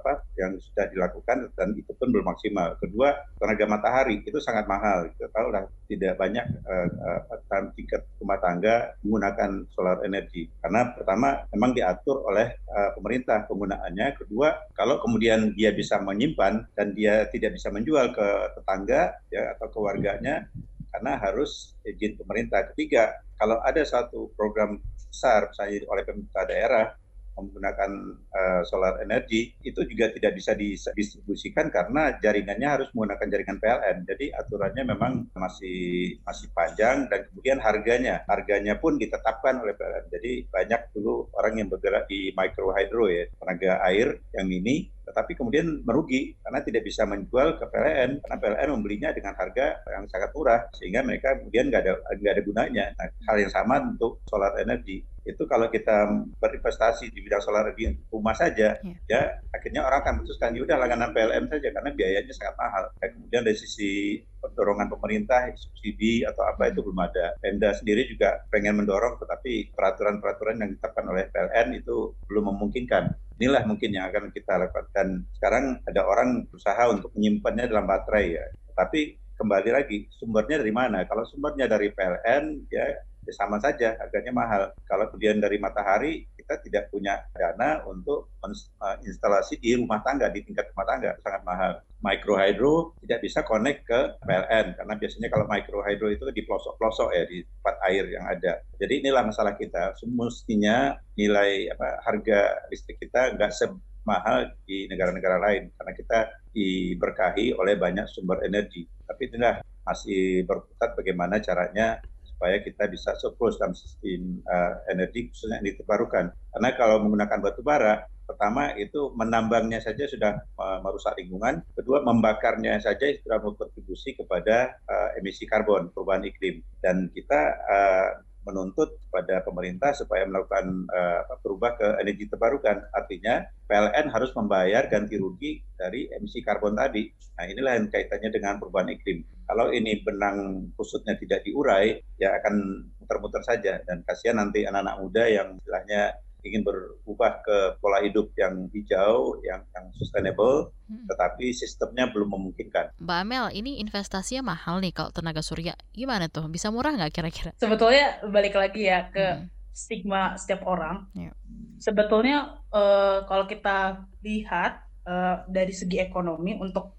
apa 0.00 0.24
yang 0.40 0.56
sudah 0.56 0.88
dilakukan 0.88 1.52
dan 1.54 1.76
itu 1.76 1.92
pun 1.96 2.08
belum 2.10 2.26
maksimal. 2.26 2.76
Kedua, 2.80 3.12
tenaga 3.36 3.64
matahari 3.68 4.24
itu 4.24 4.38
sangat 4.40 4.64
mahal. 4.64 5.08
Kita 5.12 5.28
tahu 5.30 5.48
lah 5.52 5.64
tidak 5.88 6.16
banyak 6.16 6.44
uh, 6.64 7.68
tingkat 7.76 8.02
rumah 8.18 8.38
tangga 8.40 8.96
menggunakan 9.04 9.68
solar 9.72 10.02
energi 10.02 10.48
karena 10.60 10.90
pertama 10.96 11.44
memang 11.52 11.70
diatur 11.76 12.24
oleh 12.24 12.56
uh, 12.72 12.90
pemerintah 12.96 13.44
penggunaannya. 13.46 14.06
Kedua, 14.18 14.54
kalau 14.74 14.98
kemudian 15.04 15.52
dia 15.54 15.70
bisa 15.72 16.00
menyimpan 16.00 16.64
dan 16.74 16.96
dia 16.96 17.28
tidak 17.30 17.56
bisa 17.56 17.68
menjual 17.68 18.12
ke 18.12 18.28
tetangga 18.58 19.16
ya 19.28 19.54
atau 19.56 19.66
ke 19.70 19.78
warganya 19.78 20.48
karena 20.94 21.18
harus 21.18 21.74
izin 21.82 22.14
pemerintah. 22.14 22.70
Ketiga, 22.70 23.18
kalau 23.34 23.58
ada 23.66 23.82
satu 23.82 24.30
program 24.38 24.78
besar 25.14 25.50
misalnya 25.50 25.86
oleh 25.90 26.02
pemerintah 26.02 26.44
daerah 26.46 26.86
menggunakan 27.34 27.90
uh, 28.30 28.62
solar 28.64 29.02
energi 29.02 29.52
itu 29.66 29.82
juga 29.84 30.10
tidak 30.14 30.38
bisa 30.38 30.54
didistribusikan 30.54 31.68
karena 31.68 32.16
jaringannya 32.22 32.68
harus 32.68 32.88
menggunakan 32.94 33.26
jaringan 33.28 33.58
PLN. 33.58 33.96
Jadi 34.06 34.26
aturannya 34.30 34.84
memang 34.86 35.12
masih 35.34 36.14
masih 36.22 36.48
panjang 36.54 37.10
dan 37.10 37.26
kemudian 37.30 37.58
harganya 37.58 38.22
harganya 38.30 38.78
pun 38.78 38.96
ditetapkan 38.96 39.60
oleh 39.60 39.74
PLN. 39.74 40.06
Jadi 40.14 40.32
banyak 40.48 40.80
dulu 40.94 41.28
orang 41.34 41.58
yang 41.58 41.68
bergerak 41.68 42.06
di 42.06 42.30
micro 42.32 42.70
hydro 42.70 43.10
ya 43.10 43.26
tenaga 43.38 43.82
air 43.90 44.22
yang 44.32 44.46
mini 44.46 44.93
tetapi 45.04 45.36
kemudian 45.36 45.84
merugi 45.84 46.34
karena 46.40 46.60
tidak 46.64 46.82
bisa 46.88 47.04
menjual 47.04 47.60
ke 47.60 47.64
PLN 47.68 48.24
karena 48.24 48.36
PLN 48.40 48.68
membelinya 48.74 49.10
dengan 49.12 49.36
harga 49.36 49.84
yang 49.88 50.04
sangat 50.08 50.32
murah 50.32 50.60
sehingga 50.74 51.04
mereka 51.04 51.36
kemudian 51.38 51.68
nggak 51.68 51.82
ada 51.84 51.92
nggak 52.16 52.32
ada 52.34 52.42
gunanya. 52.42 52.84
Nah, 52.96 53.08
hal 53.30 53.36
yang 53.40 53.52
sama 53.52 53.80
untuk 53.84 54.24
solar 54.26 54.56
energi 54.58 55.04
itu 55.24 55.42
kalau 55.48 55.72
kita 55.72 56.04
berinvestasi 56.36 57.08
di 57.08 57.24
bidang 57.24 57.40
solar 57.40 57.72
di 57.72 57.88
rumah 58.12 58.36
saja, 58.36 58.76
yeah. 58.84 59.00
ya 59.08 59.20
akhirnya 59.56 59.80
orang 59.80 60.04
akan 60.04 60.12
memutuskan 60.20 60.52
ya 60.52 60.60
udah 60.68 60.76
langganan 60.76 61.16
PLN 61.16 61.48
saja 61.48 61.68
karena 61.72 61.90
biayanya 61.96 62.32
sangat 62.36 62.54
mahal. 62.60 62.84
Ya, 63.00 63.08
kemudian 63.08 63.42
dari 63.48 63.56
sisi 63.56 64.20
dorongan 64.52 64.92
pemerintah, 64.92 65.48
subsidi 65.56 66.28
atau 66.28 66.44
apa 66.44 66.68
itu 66.68 66.84
belum 66.84 67.00
ada. 67.00 67.32
Pemda 67.40 67.72
sendiri 67.72 68.04
juga 68.04 68.44
pengen 68.52 68.84
mendorong, 68.84 69.16
tetapi 69.16 69.72
peraturan-peraturan 69.72 70.60
yang 70.60 70.68
ditetapkan 70.76 71.08
oleh 71.08 71.24
PLN 71.32 71.80
itu 71.80 72.12
belum 72.28 72.52
memungkinkan. 72.52 73.23
Inilah 73.38 73.66
mungkin 73.66 73.90
yang 73.90 74.10
akan 74.10 74.30
kita 74.30 74.54
lakukan. 74.58 74.86
Dan 74.94 75.08
sekarang 75.34 75.82
ada 75.86 76.06
orang 76.06 76.46
berusaha 76.46 76.82
untuk 76.90 77.10
menyimpannya 77.18 77.66
dalam 77.66 77.86
baterai 77.86 78.26
ya. 78.38 78.44
Tapi 78.74 79.18
kembali 79.34 79.70
lagi 79.74 80.06
sumbernya 80.14 80.62
dari 80.62 80.72
mana? 80.74 81.02
Kalau 81.06 81.26
sumbernya 81.26 81.66
dari 81.66 81.90
PLN 81.90 82.70
ya 82.70 82.86
ya 83.24 83.32
sama 83.32 83.56
saja 83.58 83.96
harganya 83.96 84.32
mahal. 84.36 84.62
Kalau 84.84 85.08
kemudian 85.08 85.40
dari 85.40 85.56
matahari 85.56 86.28
kita 86.44 86.60
tidak 86.60 86.84
punya 86.92 87.24
dana 87.32 87.80
untuk 87.88 88.36
eh, 88.44 88.96
instalasi 89.08 89.56
di 89.56 89.80
rumah 89.80 90.04
tangga 90.04 90.28
di 90.28 90.44
tingkat 90.44 90.68
rumah 90.76 90.84
tangga 90.84 91.10
sangat 91.24 91.42
mahal. 91.48 91.72
Micro 92.04 92.36
hydro 92.36 92.92
tidak 93.00 93.24
bisa 93.24 93.40
connect 93.48 93.88
ke 93.88 94.00
PLN 94.28 94.76
karena 94.76 94.94
biasanya 95.00 95.28
kalau 95.32 95.48
micro 95.48 95.80
hydro 95.80 96.12
itu 96.12 96.28
di 96.36 96.44
pelosok-pelosok 96.44 97.08
ya 97.16 97.24
di 97.24 97.40
tempat 97.40 97.76
air 97.88 98.04
yang 98.12 98.24
ada. 98.28 98.60
Jadi 98.76 98.92
inilah 99.00 99.24
masalah 99.24 99.56
kita. 99.56 99.96
Semestinya 99.96 101.00
nilai 101.16 101.72
apa 101.72 102.04
harga 102.04 102.68
listrik 102.68 103.00
kita 103.00 103.32
nggak 103.40 103.56
semahal 103.56 104.52
di 104.68 104.84
negara-negara 104.84 105.40
lain 105.40 105.72
karena 105.80 105.92
kita 105.96 106.18
diberkahi 106.52 107.56
oleh 107.56 107.80
banyak 107.80 108.04
sumber 108.12 108.44
energi. 108.44 108.84
Tapi 109.08 109.32
inilah 109.32 109.64
masih 109.84 110.44
berputar 110.44 110.92
bagaimana 110.92 111.40
caranya 111.40 112.04
supaya 112.34 112.58
kita 112.60 112.90
bisa 112.90 113.14
surplus 113.22 113.56
dalam 113.62 113.78
sistem 113.78 114.42
uh, 114.50 114.82
energi 114.90 115.30
khususnya 115.30 115.62
yang 115.62 115.78
terbarukan. 115.78 116.34
Karena 116.34 116.70
kalau 116.74 117.00
menggunakan 117.06 117.38
batu 117.40 117.62
bara, 117.62 118.04
pertama 118.26 118.72
itu 118.74 119.12
menambangnya 119.14 119.78
saja 119.78 120.08
sudah 120.10 120.42
uh, 120.58 120.78
merusak 120.82 121.14
lingkungan, 121.14 121.62
kedua 121.78 122.02
membakarnya 122.02 122.82
saja 122.82 123.14
sudah 123.22 123.38
berkontribusi 123.38 124.18
kepada 124.18 124.74
uh, 124.88 125.08
emisi 125.20 125.46
karbon 125.46 125.92
perubahan 125.94 126.26
iklim 126.26 126.64
dan 126.82 127.12
kita 127.14 127.40
uh, 127.70 128.10
menuntut 128.44 129.00
pada 129.08 129.40
pemerintah 129.40 129.96
supaya 129.96 130.28
melakukan 130.28 130.86
uh, 130.88 131.24
berubah 131.40 131.76
ke 131.80 131.88
energi 132.00 132.28
terbarukan. 132.28 132.84
Artinya 132.92 133.44
PLN 133.64 134.12
harus 134.12 134.30
membayar 134.36 134.86
ganti 134.86 135.16
rugi 135.16 135.64
dari 135.74 136.06
emisi 136.12 136.44
karbon 136.44 136.76
tadi. 136.76 137.08
Nah 137.34 137.44
inilah 137.48 137.72
yang 137.80 137.88
kaitannya 137.90 138.30
dengan 138.30 138.60
perubahan 138.60 138.92
iklim. 138.92 139.24
Kalau 139.44 139.72
ini 139.72 140.00
benang 140.00 140.70
kusutnya 140.76 141.16
tidak 141.20 141.44
diurai, 141.44 142.00
ya 142.20 142.36
akan 142.40 142.86
muter-muter 143.00 143.42
saja. 143.44 143.80
Dan 143.84 144.04
kasihan 144.04 144.40
nanti 144.40 144.64
anak-anak 144.64 144.96
muda 145.00 145.24
yang 145.28 145.48
istilahnya 145.60 146.16
ingin 146.44 146.62
berubah 146.62 147.40
ke 147.40 147.56
pola 147.80 148.04
hidup 148.04 148.30
yang 148.36 148.68
hijau, 148.70 149.40
yang 149.42 149.64
yang 149.72 149.86
sustainable, 149.96 150.70
hmm. 150.86 151.08
tetapi 151.08 151.50
sistemnya 151.56 152.12
belum 152.12 152.36
memungkinkan. 152.36 152.94
Mbak 153.00 153.18
Amel, 153.24 153.46
ini 153.56 153.80
investasinya 153.80 154.54
mahal 154.54 154.84
nih 154.84 154.92
kalau 154.92 155.10
tenaga 155.10 155.40
surya. 155.40 155.72
Gimana 155.96 156.28
tuh? 156.28 156.46
Bisa 156.52 156.68
murah 156.68 156.92
nggak 156.92 157.12
kira-kira? 157.16 157.50
Sebetulnya 157.56 158.20
balik 158.28 158.54
lagi 158.54 158.86
ya 158.86 159.08
ke 159.08 159.26
hmm 159.40 159.54
stigma 159.74 160.38
setiap 160.38 160.64
orang. 160.64 161.10
Yeah. 161.12 161.34
Sebetulnya 161.82 162.62
uh, 162.70 163.26
kalau 163.26 163.44
kita 163.50 164.06
lihat 164.22 164.86
uh, 165.04 165.42
dari 165.50 165.74
segi 165.74 165.98
ekonomi 165.98 166.54
untuk 166.56 166.94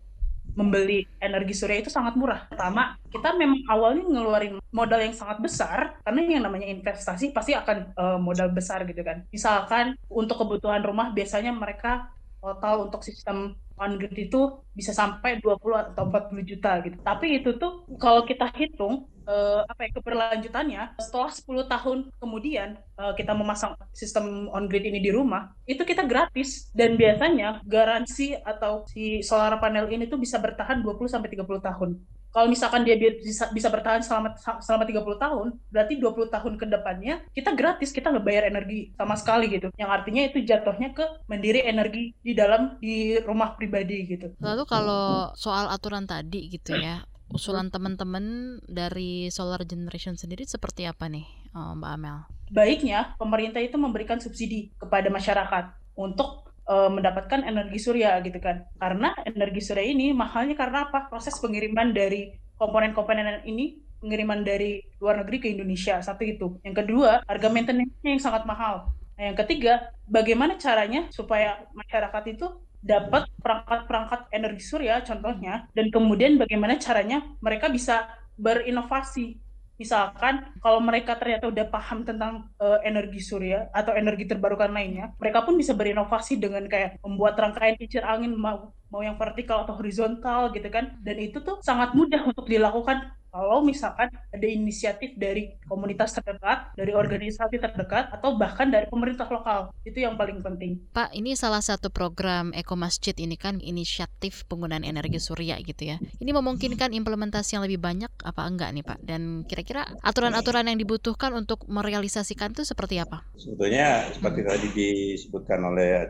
membeli 0.55 1.03
energi 1.19 1.53
surya 1.53 1.83
itu 1.83 1.91
sangat 1.91 2.15
murah. 2.15 2.47
Pertama, 2.47 2.95
kita 3.11 3.35
memang 3.35 3.61
awalnya 3.67 4.07
ngeluarin 4.07 4.55
modal 4.71 5.03
yang 5.03 5.11
sangat 5.11 5.43
besar 5.43 5.99
karena 6.01 6.19
yang 6.23 6.43
namanya 6.47 6.67
investasi 6.71 7.35
pasti 7.35 7.51
akan 7.53 7.91
uh, 7.99 8.17
modal 8.17 8.49
besar 8.49 8.87
gitu 8.87 9.03
kan. 9.03 9.27
Misalkan 9.29 9.99
untuk 10.07 10.39
kebutuhan 10.39 10.81
rumah 10.81 11.11
biasanya 11.11 11.51
mereka 11.51 12.09
total 12.39 12.87
untuk 12.87 13.03
sistem 13.03 13.57
on 13.79 13.99
grid 13.99 14.15
itu 14.15 14.59
bisa 14.75 14.91
sampai 14.91 15.39
20 15.39 15.59
atau 15.95 16.03
40 16.07 16.43
juta 16.43 16.71
gitu. 16.83 16.97
Tapi 17.03 17.43
itu 17.43 17.55
tuh 17.59 17.87
kalau 17.99 18.23
kita 18.23 18.51
hitung 18.55 19.07
uh, 19.27 19.61
apa 19.67 19.89
ya 19.89 19.91
keberlanjutannya 19.97 20.81
setelah 21.01 21.29
10 21.33 21.73
tahun 21.73 21.97
kemudian 22.21 22.77
uh, 22.97 23.13
kita 23.17 23.33
memasang 23.33 23.75
sistem 23.91 24.47
on 24.53 24.69
grid 24.69 24.85
ini 24.85 25.01
di 25.01 25.11
rumah 25.11 25.51
itu 25.65 25.81
kita 25.83 26.05
gratis 26.05 26.69
dan 26.71 26.95
biasanya 26.95 27.61
garansi 27.65 28.37
atau 28.37 28.85
si 28.87 29.25
solar 29.25 29.57
panel 29.59 29.89
ini 29.91 30.05
tuh 30.07 30.21
bisa 30.21 30.37
bertahan 30.39 30.81
20 30.81 31.11
sampai 31.11 31.29
30 31.33 31.45
tahun 31.61 31.89
kalau 32.35 32.51
misalkan 32.51 32.83
dia 32.83 32.99
bisa, 32.99 33.47
bisa 33.55 33.71
bertahan 33.71 34.03
selama 34.03 34.35
selama 34.59 34.83
30 34.83 35.23
tahun, 35.23 35.47
berarti 35.71 35.93
20 35.95 36.35
tahun 36.35 36.53
ke 36.59 36.65
depannya 36.67 37.15
kita 37.31 37.55
gratis, 37.55 37.95
kita 37.95 38.11
nggak 38.11 38.27
bayar 38.27 38.43
energi 38.51 38.91
sama 38.99 39.15
sekali 39.15 39.47
gitu. 39.47 39.71
Yang 39.79 39.89
artinya 39.95 40.21
itu 40.27 40.43
jatuhnya 40.43 40.91
ke 40.91 41.05
mendiri 41.31 41.63
energi 41.63 42.11
di 42.19 42.35
dalam 42.35 42.75
di 42.83 43.15
rumah 43.23 43.55
pribadi 43.55 44.03
gitu. 44.03 44.35
Lalu 44.43 44.67
kalau 44.67 45.31
soal 45.39 45.71
aturan 45.71 46.03
tadi 46.03 46.51
gitu 46.51 46.75
ya, 46.75 47.07
usulan 47.31 47.71
teman-teman 47.71 48.59
dari 48.67 49.31
Solar 49.31 49.63
Generation 49.63 50.19
sendiri 50.19 50.43
seperti 50.43 50.83
apa 50.83 51.07
nih, 51.07 51.23
eh, 51.55 51.71
Mbak 51.79 51.91
Amel? 51.95 52.17
Baiknya 52.51 53.15
pemerintah 53.15 53.63
itu 53.63 53.79
memberikan 53.79 54.19
subsidi 54.19 54.75
kepada 54.75 55.07
masyarakat 55.07 55.71
untuk 55.95 56.44
uh, 56.69 56.89
mendapatkan 56.91 57.45
energi 57.45 57.79
surya 57.81 58.21
gitu 58.21 58.37
kan. 58.41 58.65
Karena 58.77 59.13
energi 59.25 59.61
surya 59.61 59.85
ini 59.85 60.11
mahalnya 60.11 60.57
karena 60.57 60.89
apa? 60.89 61.09
Proses 61.09 61.37
pengiriman 61.39 61.93
dari 61.93 62.35
komponen-komponen 62.57 63.43
ini 63.45 63.81
pengiriman 63.99 64.45
dari 64.45 64.85
luar 65.01 65.25
negeri 65.25 65.37
ke 65.41 65.47
Indonesia 65.49 65.97
satu 66.01 66.21
itu. 66.21 66.47
Yang 66.61 66.85
kedua, 66.85 67.25
harga 67.25 67.47
maintenance-nya 67.49 68.09
yang 68.13 68.21
sangat 68.21 68.43
mahal. 68.45 68.93
Nah, 69.15 69.31
yang 69.31 69.37
ketiga, 69.39 69.89
bagaimana 70.05 70.59
caranya 70.59 71.07
supaya 71.09 71.63
masyarakat 71.71 72.23
itu 72.35 72.47
dapat 72.85 73.25
perangkat-perangkat 73.41 74.29
energi 74.29 74.61
surya 74.61 75.01
contohnya 75.01 75.65
dan 75.73 75.89
kemudian 75.89 76.37
bagaimana 76.37 76.77
caranya 76.77 77.25
mereka 77.41 77.65
bisa 77.65 78.05
berinovasi 78.37 79.41
Misalkan 79.75 80.55
kalau 80.63 80.79
mereka 80.79 81.19
ternyata 81.19 81.51
udah 81.51 81.65
paham 81.67 82.07
tentang 82.07 82.47
uh, 82.63 82.79
energi 82.81 83.19
surya 83.19 83.67
atau 83.75 83.91
energi 83.91 84.23
terbarukan 84.23 84.71
lainnya, 84.71 85.11
mereka 85.19 85.43
pun 85.43 85.59
bisa 85.59 85.75
berinovasi 85.75 86.39
dengan 86.39 86.63
kayak 86.65 87.03
membuat 87.03 87.35
rangkaian 87.35 87.75
kincir 87.75 88.03
angin 88.07 88.31
mau 88.35 88.71
mau 88.87 89.03
yang 89.03 89.19
vertikal 89.19 89.67
atau 89.67 89.75
horizontal 89.75 90.55
gitu 90.55 90.71
kan. 90.71 90.95
Dan 91.03 91.19
itu 91.19 91.43
tuh 91.43 91.59
sangat 91.59 91.91
mudah 91.91 92.23
untuk 92.23 92.47
dilakukan 92.47 93.11
kalau 93.35 93.59
misalkan 93.67 94.07
ada 94.31 94.47
inisiatif 94.47 95.11
dari 95.19 95.59
komunitas 95.67 96.15
terdekat, 96.15 96.71
dari 96.79 96.95
organisasi 96.95 97.59
terdekat, 97.59 98.15
atau 98.15 98.39
bahkan 98.39 98.71
dari 98.71 98.87
pemerintah 98.87 99.27
lokal. 99.27 99.75
Itu 99.83 99.99
yang 99.99 100.15
paling 100.15 100.39
penting. 100.39 100.79
Pak, 100.95 101.11
ini 101.11 101.35
salah 101.35 101.59
satu 101.59 101.91
program 101.91 102.55
Eko 102.55 102.79
Masjid 102.79 103.11
ini 103.19 103.35
kan 103.35 103.59
inisiatif 103.59 104.47
penggunaan 104.47 104.87
energi 104.87 105.19
surya 105.19 105.59
gitu 105.59 105.83
ya. 105.83 105.99
Ini 105.99 106.31
memungkinkan 106.31 106.95
implementasi 106.95 107.59
yang 107.59 107.67
lebih 107.67 107.83
banyak 107.83 108.11
apa 108.23 108.41
enggak 108.47 108.71
nih 108.71 108.87
Pak? 108.87 108.99
Dan 109.03 109.43
kira-kira 109.43 109.83
aturan-aturan 109.99 110.71
yang 110.71 110.79
dibutuhkan 110.79 111.35
untuk 111.35 111.67
merealisasikan 111.67 112.55
itu 112.55 112.63
seperti 112.63 113.03
apa? 113.03 113.27
Sebetulnya 113.35 114.15
seperti 114.15 114.41
tadi 114.47 114.67
disebutkan 114.71 115.59
oleh 115.59 116.07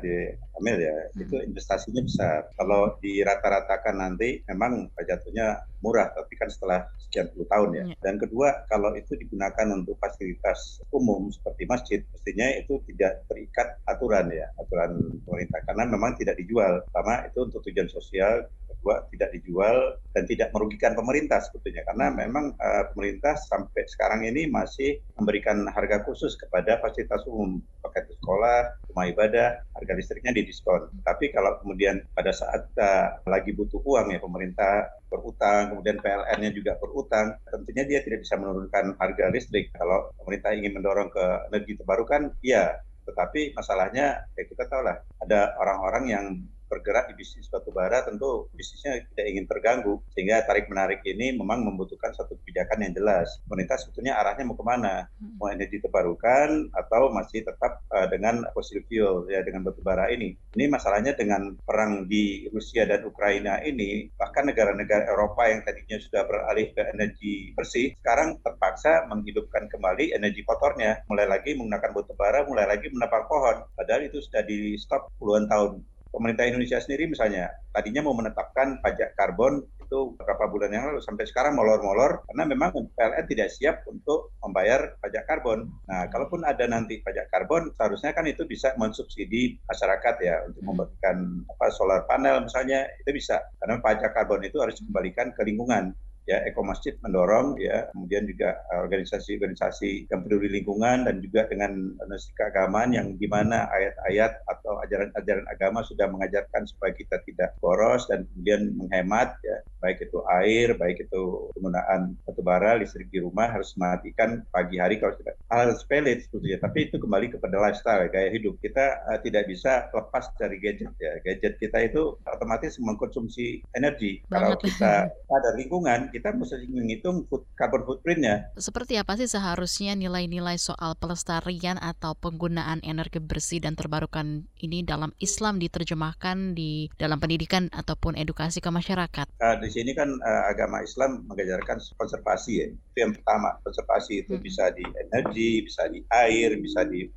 Amel 0.56 0.80
ya, 0.80 0.96
hmm. 0.96 1.24
itu 1.28 1.36
investasinya 1.44 2.02
besar. 2.02 2.48
Kalau 2.56 2.96
dirata-ratakan 3.04 3.96
nanti 4.00 4.40
memang 4.48 4.88
jatuhnya 4.96 5.68
murah, 5.84 6.10
tapi 6.16 6.34
kan 6.40 6.48
setelah 6.48 6.88
sekian 6.98 7.30
puluh 7.36 7.48
tahun 7.52 7.70
ya. 7.76 7.84
Hmm. 7.86 7.96
Dan 8.00 8.16
kedua, 8.18 8.66
kalau 8.72 8.96
itu 8.96 9.14
digunakan 9.20 9.68
untuk 9.76 10.00
fasilitas 10.00 10.80
umum 10.96 11.28
seperti 11.30 11.64
masjid, 11.68 12.00
mestinya 12.10 12.48
itu 12.56 12.80
tidak 12.92 13.28
terikat 13.28 13.68
aturan 13.86 14.32
ya, 14.32 14.48
aturan 14.58 15.22
pemerintah 15.28 15.60
karena 15.68 15.84
memang 15.86 16.16
tidak 16.16 16.40
dijual. 16.40 16.82
Pertama 16.90 17.28
itu 17.28 17.40
untuk 17.44 17.60
tujuan 17.68 17.90
sosial, 17.92 18.48
kedua 18.86 19.02
tidak 19.10 19.34
dijual 19.34 19.98
dan 20.14 20.30
tidak 20.30 20.54
merugikan 20.54 20.94
pemerintah 20.94 21.42
sebetulnya 21.42 21.82
karena 21.90 22.14
memang 22.14 22.54
uh, 22.62 22.86
pemerintah 22.94 23.34
sampai 23.34 23.82
sekarang 23.90 24.30
ini 24.30 24.46
masih 24.46 25.02
memberikan 25.18 25.66
harga 25.74 26.06
khusus 26.06 26.38
kepada 26.38 26.78
fasilitas 26.78 27.26
umum, 27.26 27.58
paket 27.82 28.14
sekolah, 28.22 28.78
rumah 28.94 29.10
ibadah, 29.10 29.58
harga 29.74 29.94
listriknya 29.98 30.38
didiskon. 30.38 30.86
Tapi 31.02 31.34
kalau 31.34 31.58
kemudian 31.66 32.06
pada 32.14 32.30
saat 32.30 32.70
uh, 32.78 33.18
lagi 33.26 33.58
butuh 33.58 33.82
uang 33.82 34.14
ya 34.14 34.22
pemerintah 34.22 34.94
berutang, 35.10 35.74
kemudian 35.74 35.98
PLN-nya 35.98 36.54
juga 36.54 36.78
berutang, 36.78 37.42
tentunya 37.50 37.90
dia 37.90 38.06
tidak 38.06 38.22
bisa 38.22 38.38
menurunkan 38.38 39.02
harga 39.02 39.34
listrik. 39.34 39.74
Kalau 39.74 40.14
pemerintah 40.22 40.54
ingin 40.54 40.78
mendorong 40.78 41.10
ke 41.10 41.26
energi 41.50 41.74
terbarukan, 41.82 42.38
iya. 42.46 42.78
Tetapi 43.06 43.54
masalahnya, 43.54 44.30
ya 44.34 44.44
kita 44.50 44.66
tahu 44.66 44.82
lah, 44.82 44.98
ada 45.22 45.54
orang-orang 45.62 46.06
yang 46.10 46.26
bergerak 46.68 47.12
di 47.12 47.16
bisnis 47.18 47.48
batu 47.48 47.70
bara 47.72 48.04
tentu 48.06 48.50
bisnisnya 48.54 49.02
tidak 49.14 49.26
ingin 49.30 49.46
terganggu. 49.46 50.02
Sehingga 50.14 50.44
tarik 50.46 50.68
menarik 50.68 51.02
ini 51.06 51.36
memang 51.36 51.64
membutuhkan 51.66 52.14
satu 52.14 52.38
kebijakan 52.42 52.86
yang 52.86 52.94
jelas. 52.94 53.28
Pemerintah 53.46 53.78
sebetulnya 53.80 54.18
arahnya 54.20 54.46
mau 54.48 54.58
ke 54.58 54.66
mana? 54.66 55.08
Hmm. 55.18 55.38
mau 55.38 55.52
energi 55.52 55.84
terbarukan 55.84 56.72
atau 56.72 57.12
masih 57.12 57.44
tetap 57.44 57.84
uh, 57.92 58.08
dengan 58.08 58.48
fossil 58.56 58.82
fuel 58.88 59.28
ya 59.28 59.44
dengan 59.44 59.66
batu 59.68 59.82
bara 59.84 60.10
ini? 60.12 60.38
Ini 60.56 60.66
masalahnya 60.72 61.14
dengan 61.14 61.56
perang 61.64 62.08
di 62.08 62.48
Rusia 62.52 62.88
dan 62.88 63.04
Ukraina 63.04 63.62
ini 63.64 64.10
bahkan 64.16 64.48
negara-negara 64.48 65.10
Eropa 65.12 65.48
yang 65.50 65.62
tadinya 65.68 65.98
sudah 66.00 66.24
beralih 66.26 66.72
ke 66.72 66.82
energi 66.94 67.52
bersih 67.58 67.96
sekarang 68.00 68.40
terpaksa 68.42 69.08
menghidupkan 69.12 69.68
kembali 69.68 70.16
energi 70.16 70.42
kotornya. 70.48 71.04
Mulai 71.12 71.28
lagi 71.28 71.58
menggunakan 71.58 71.92
batu 71.92 72.14
bara 72.16 72.48
mulai 72.48 72.66
lagi 72.70 72.88
menebang 72.92 73.26
pohon. 73.28 73.66
Padahal 73.76 74.08
itu 74.08 74.22
sudah 74.24 74.44
di 74.46 74.80
stop 74.80 75.12
puluhan 75.20 75.50
tahun 75.50 75.95
pemerintah 76.16 76.48
Indonesia 76.48 76.80
sendiri 76.80 77.12
misalnya 77.12 77.52
tadinya 77.76 78.08
mau 78.08 78.16
menetapkan 78.16 78.80
pajak 78.80 79.20
karbon 79.20 79.68
itu 79.86 80.18
beberapa 80.18 80.50
bulan 80.50 80.74
yang 80.74 80.90
lalu 80.90 81.04
sampai 81.04 81.30
sekarang 81.30 81.54
molor-molor 81.54 82.26
karena 82.26 82.44
memang 82.50 82.74
PLN 82.74 83.26
tidak 83.30 83.54
siap 83.54 83.86
untuk 83.86 84.34
membayar 84.42 84.98
pajak 84.98 85.30
karbon. 85.30 85.70
Nah, 85.86 86.10
kalaupun 86.10 86.42
ada 86.42 86.66
nanti 86.66 87.06
pajak 87.06 87.30
karbon, 87.30 87.70
seharusnya 87.78 88.18
kan 88.18 88.26
itu 88.26 88.50
bisa 88.50 88.74
mensubsidi 88.82 89.62
masyarakat 89.70 90.16
ya 90.26 90.42
untuk 90.50 90.62
membuatkan 90.66 91.46
apa 91.46 91.66
solar 91.70 92.02
panel 92.10 92.42
misalnya 92.50 92.90
itu 92.98 93.14
bisa 93.14 93.46
karena 93.62 93.78
pajak 93.78 94.12
karbon 94.18 94.42
itu 94.42 94.58
harus 94.58 94.74
dikembalikan 94.82 95.30
ke 95.38 95.42
lingkungan 95.46 95.94
ya 96.26 96.42
Eko 96.50 96.66
Masjid 96.66 96.98
mendorong 97.06 97.62
ya 97.62 97.90
kemudian 97.94 98.26
juga 98.26 98.58
eh, 98.74 98.80
organisasi-organisasi 98.82 100.10
yang 100.10 100.26
peduli 100.26 100.50
lingkungan 100.50 101.06
dan 101.06 101.22
juga 101.22 101.46
dengan 101.46 101.94
nasi 102.10 102.34
keagamaan 102.34 102.98
yang 102.98 103.14
di 103.16 103.30
mana 103.30 103.70
ayat-ayat 103.70 104.42
atau 104.50 104.82
ajaran-ajaran 104.82 105.46
agama 105.50 105.86
sudah 105.86 106.10
mengajarkan 106.10 106.66
supaya 106.66 106.92
kita 106.98 107.22
tidak 107.30 107.54
boros 107.62 108.10
dan 108.10 108.26
kemudian 108.34 108.74
menghemat 108.74 109.38
ya. 109.46 109.62
Baik 109.86 110.10
itu 110.10 110.18
air 110.42 110.74
baik 110.74 111.06
itu 111.06 111.54
penggunaan 111.54 112.18
batu 112.26 112.42
bara 112.42 112.74
listrik 112.74 113.06
di 113.14 113.22
rumah 113.22 113.54
harus 113.54 113.78
mematikan 113.78 114.42
pagi 114.50 114.82
hari 114.82 114.98
kalau 114.98 115.14
tidak. 115.22 115.38
Hal 115.54 115.70
sepele 115.78 116.18
sebetulnya 116.18 116.58
tapi 116.58 116.90
itu 116.90 116.98
kembali 116.98 117.38
kepada 117.38 117.62
lifestyle 117.62 118.10
gaya 118.10 118.34
hidup. 118.34 118.58
Kita 118.58 119.06
uh, 119.14 119.20
tidak 119.22 119.46
bisa 119.46 119.94
lepas 119.94 120.26
dari 120.42 120.58
gadget 120.58 120.90
ya. 120.98 121.22
Gadget 121.22 121.62
kita 121.62 121.86
itu 121.86 122.18
otomatis 122.26 122.82
mengkonsumsi 122.82 123.62
energi. 123.78 124.26
Banget. 124.26 124.34
kalau 124.42 124.56
kita 124.58 124.94
ada 125.10 125.50
lingkungan 125.54 126.10
kita 126.16 126.32
mesti 126.32 126.72
menghitung 126.72 127.28
food, 127.28 127.44
carbon 127.60 127.84
footprintnya. 127.84 128.56
Seperti 128.56 128.96
apa 128.96 129.20
sih 129.20 129.28
seharusnya 129.28 130.00
nilai-nilai 130.00 130.56
soal 130.56 130.96
pelestarian 130.96 131.76
atau 131.76 132.16
penggunaan 132.16 132.80
energi 132.88 133.20
bersih 133.20 133.60
dan 133.60 133.76
terbarukan 133.76 134.48
ini 134.64 134.88
dalam 134.88 135.12
Islam 135.20 135.60
diterjemahkan 135.60 136.56
di 136.56 136.88
dalam 136.96 137.20
pendidikan 137.20 137.68
ataupun 137.76 138.16
edukasi 138.16 138.64
ke 138.64 138.72
masyarakat? 138.72 139.28
Uh, 139.44 139.60
di 139.60 139.68
sini 139.68 139.92
kan 139.92 140.08
uh, 140.08 140.44
agama 140.48 140.80
Islam 140.80 141.28
mengajarkan 141.28 141.84
konservasi 142.00 142.52
ya. 142.64 142.68
Itu 142.72 142.98
yang 143.04 143.12
pertama. 143.20 143.60
Konservasi 143.68 144.24
itu 144.24 144.40
hmm. 144.40 144.44
bisa 144.48 144.72
di 144.72 144.88
energi, 144.88 145.68
bisa 145.68 145.92
di 145.92 146.00
air, 146.16 146.56
bisa 146.56 146.88
di 146.88 147.12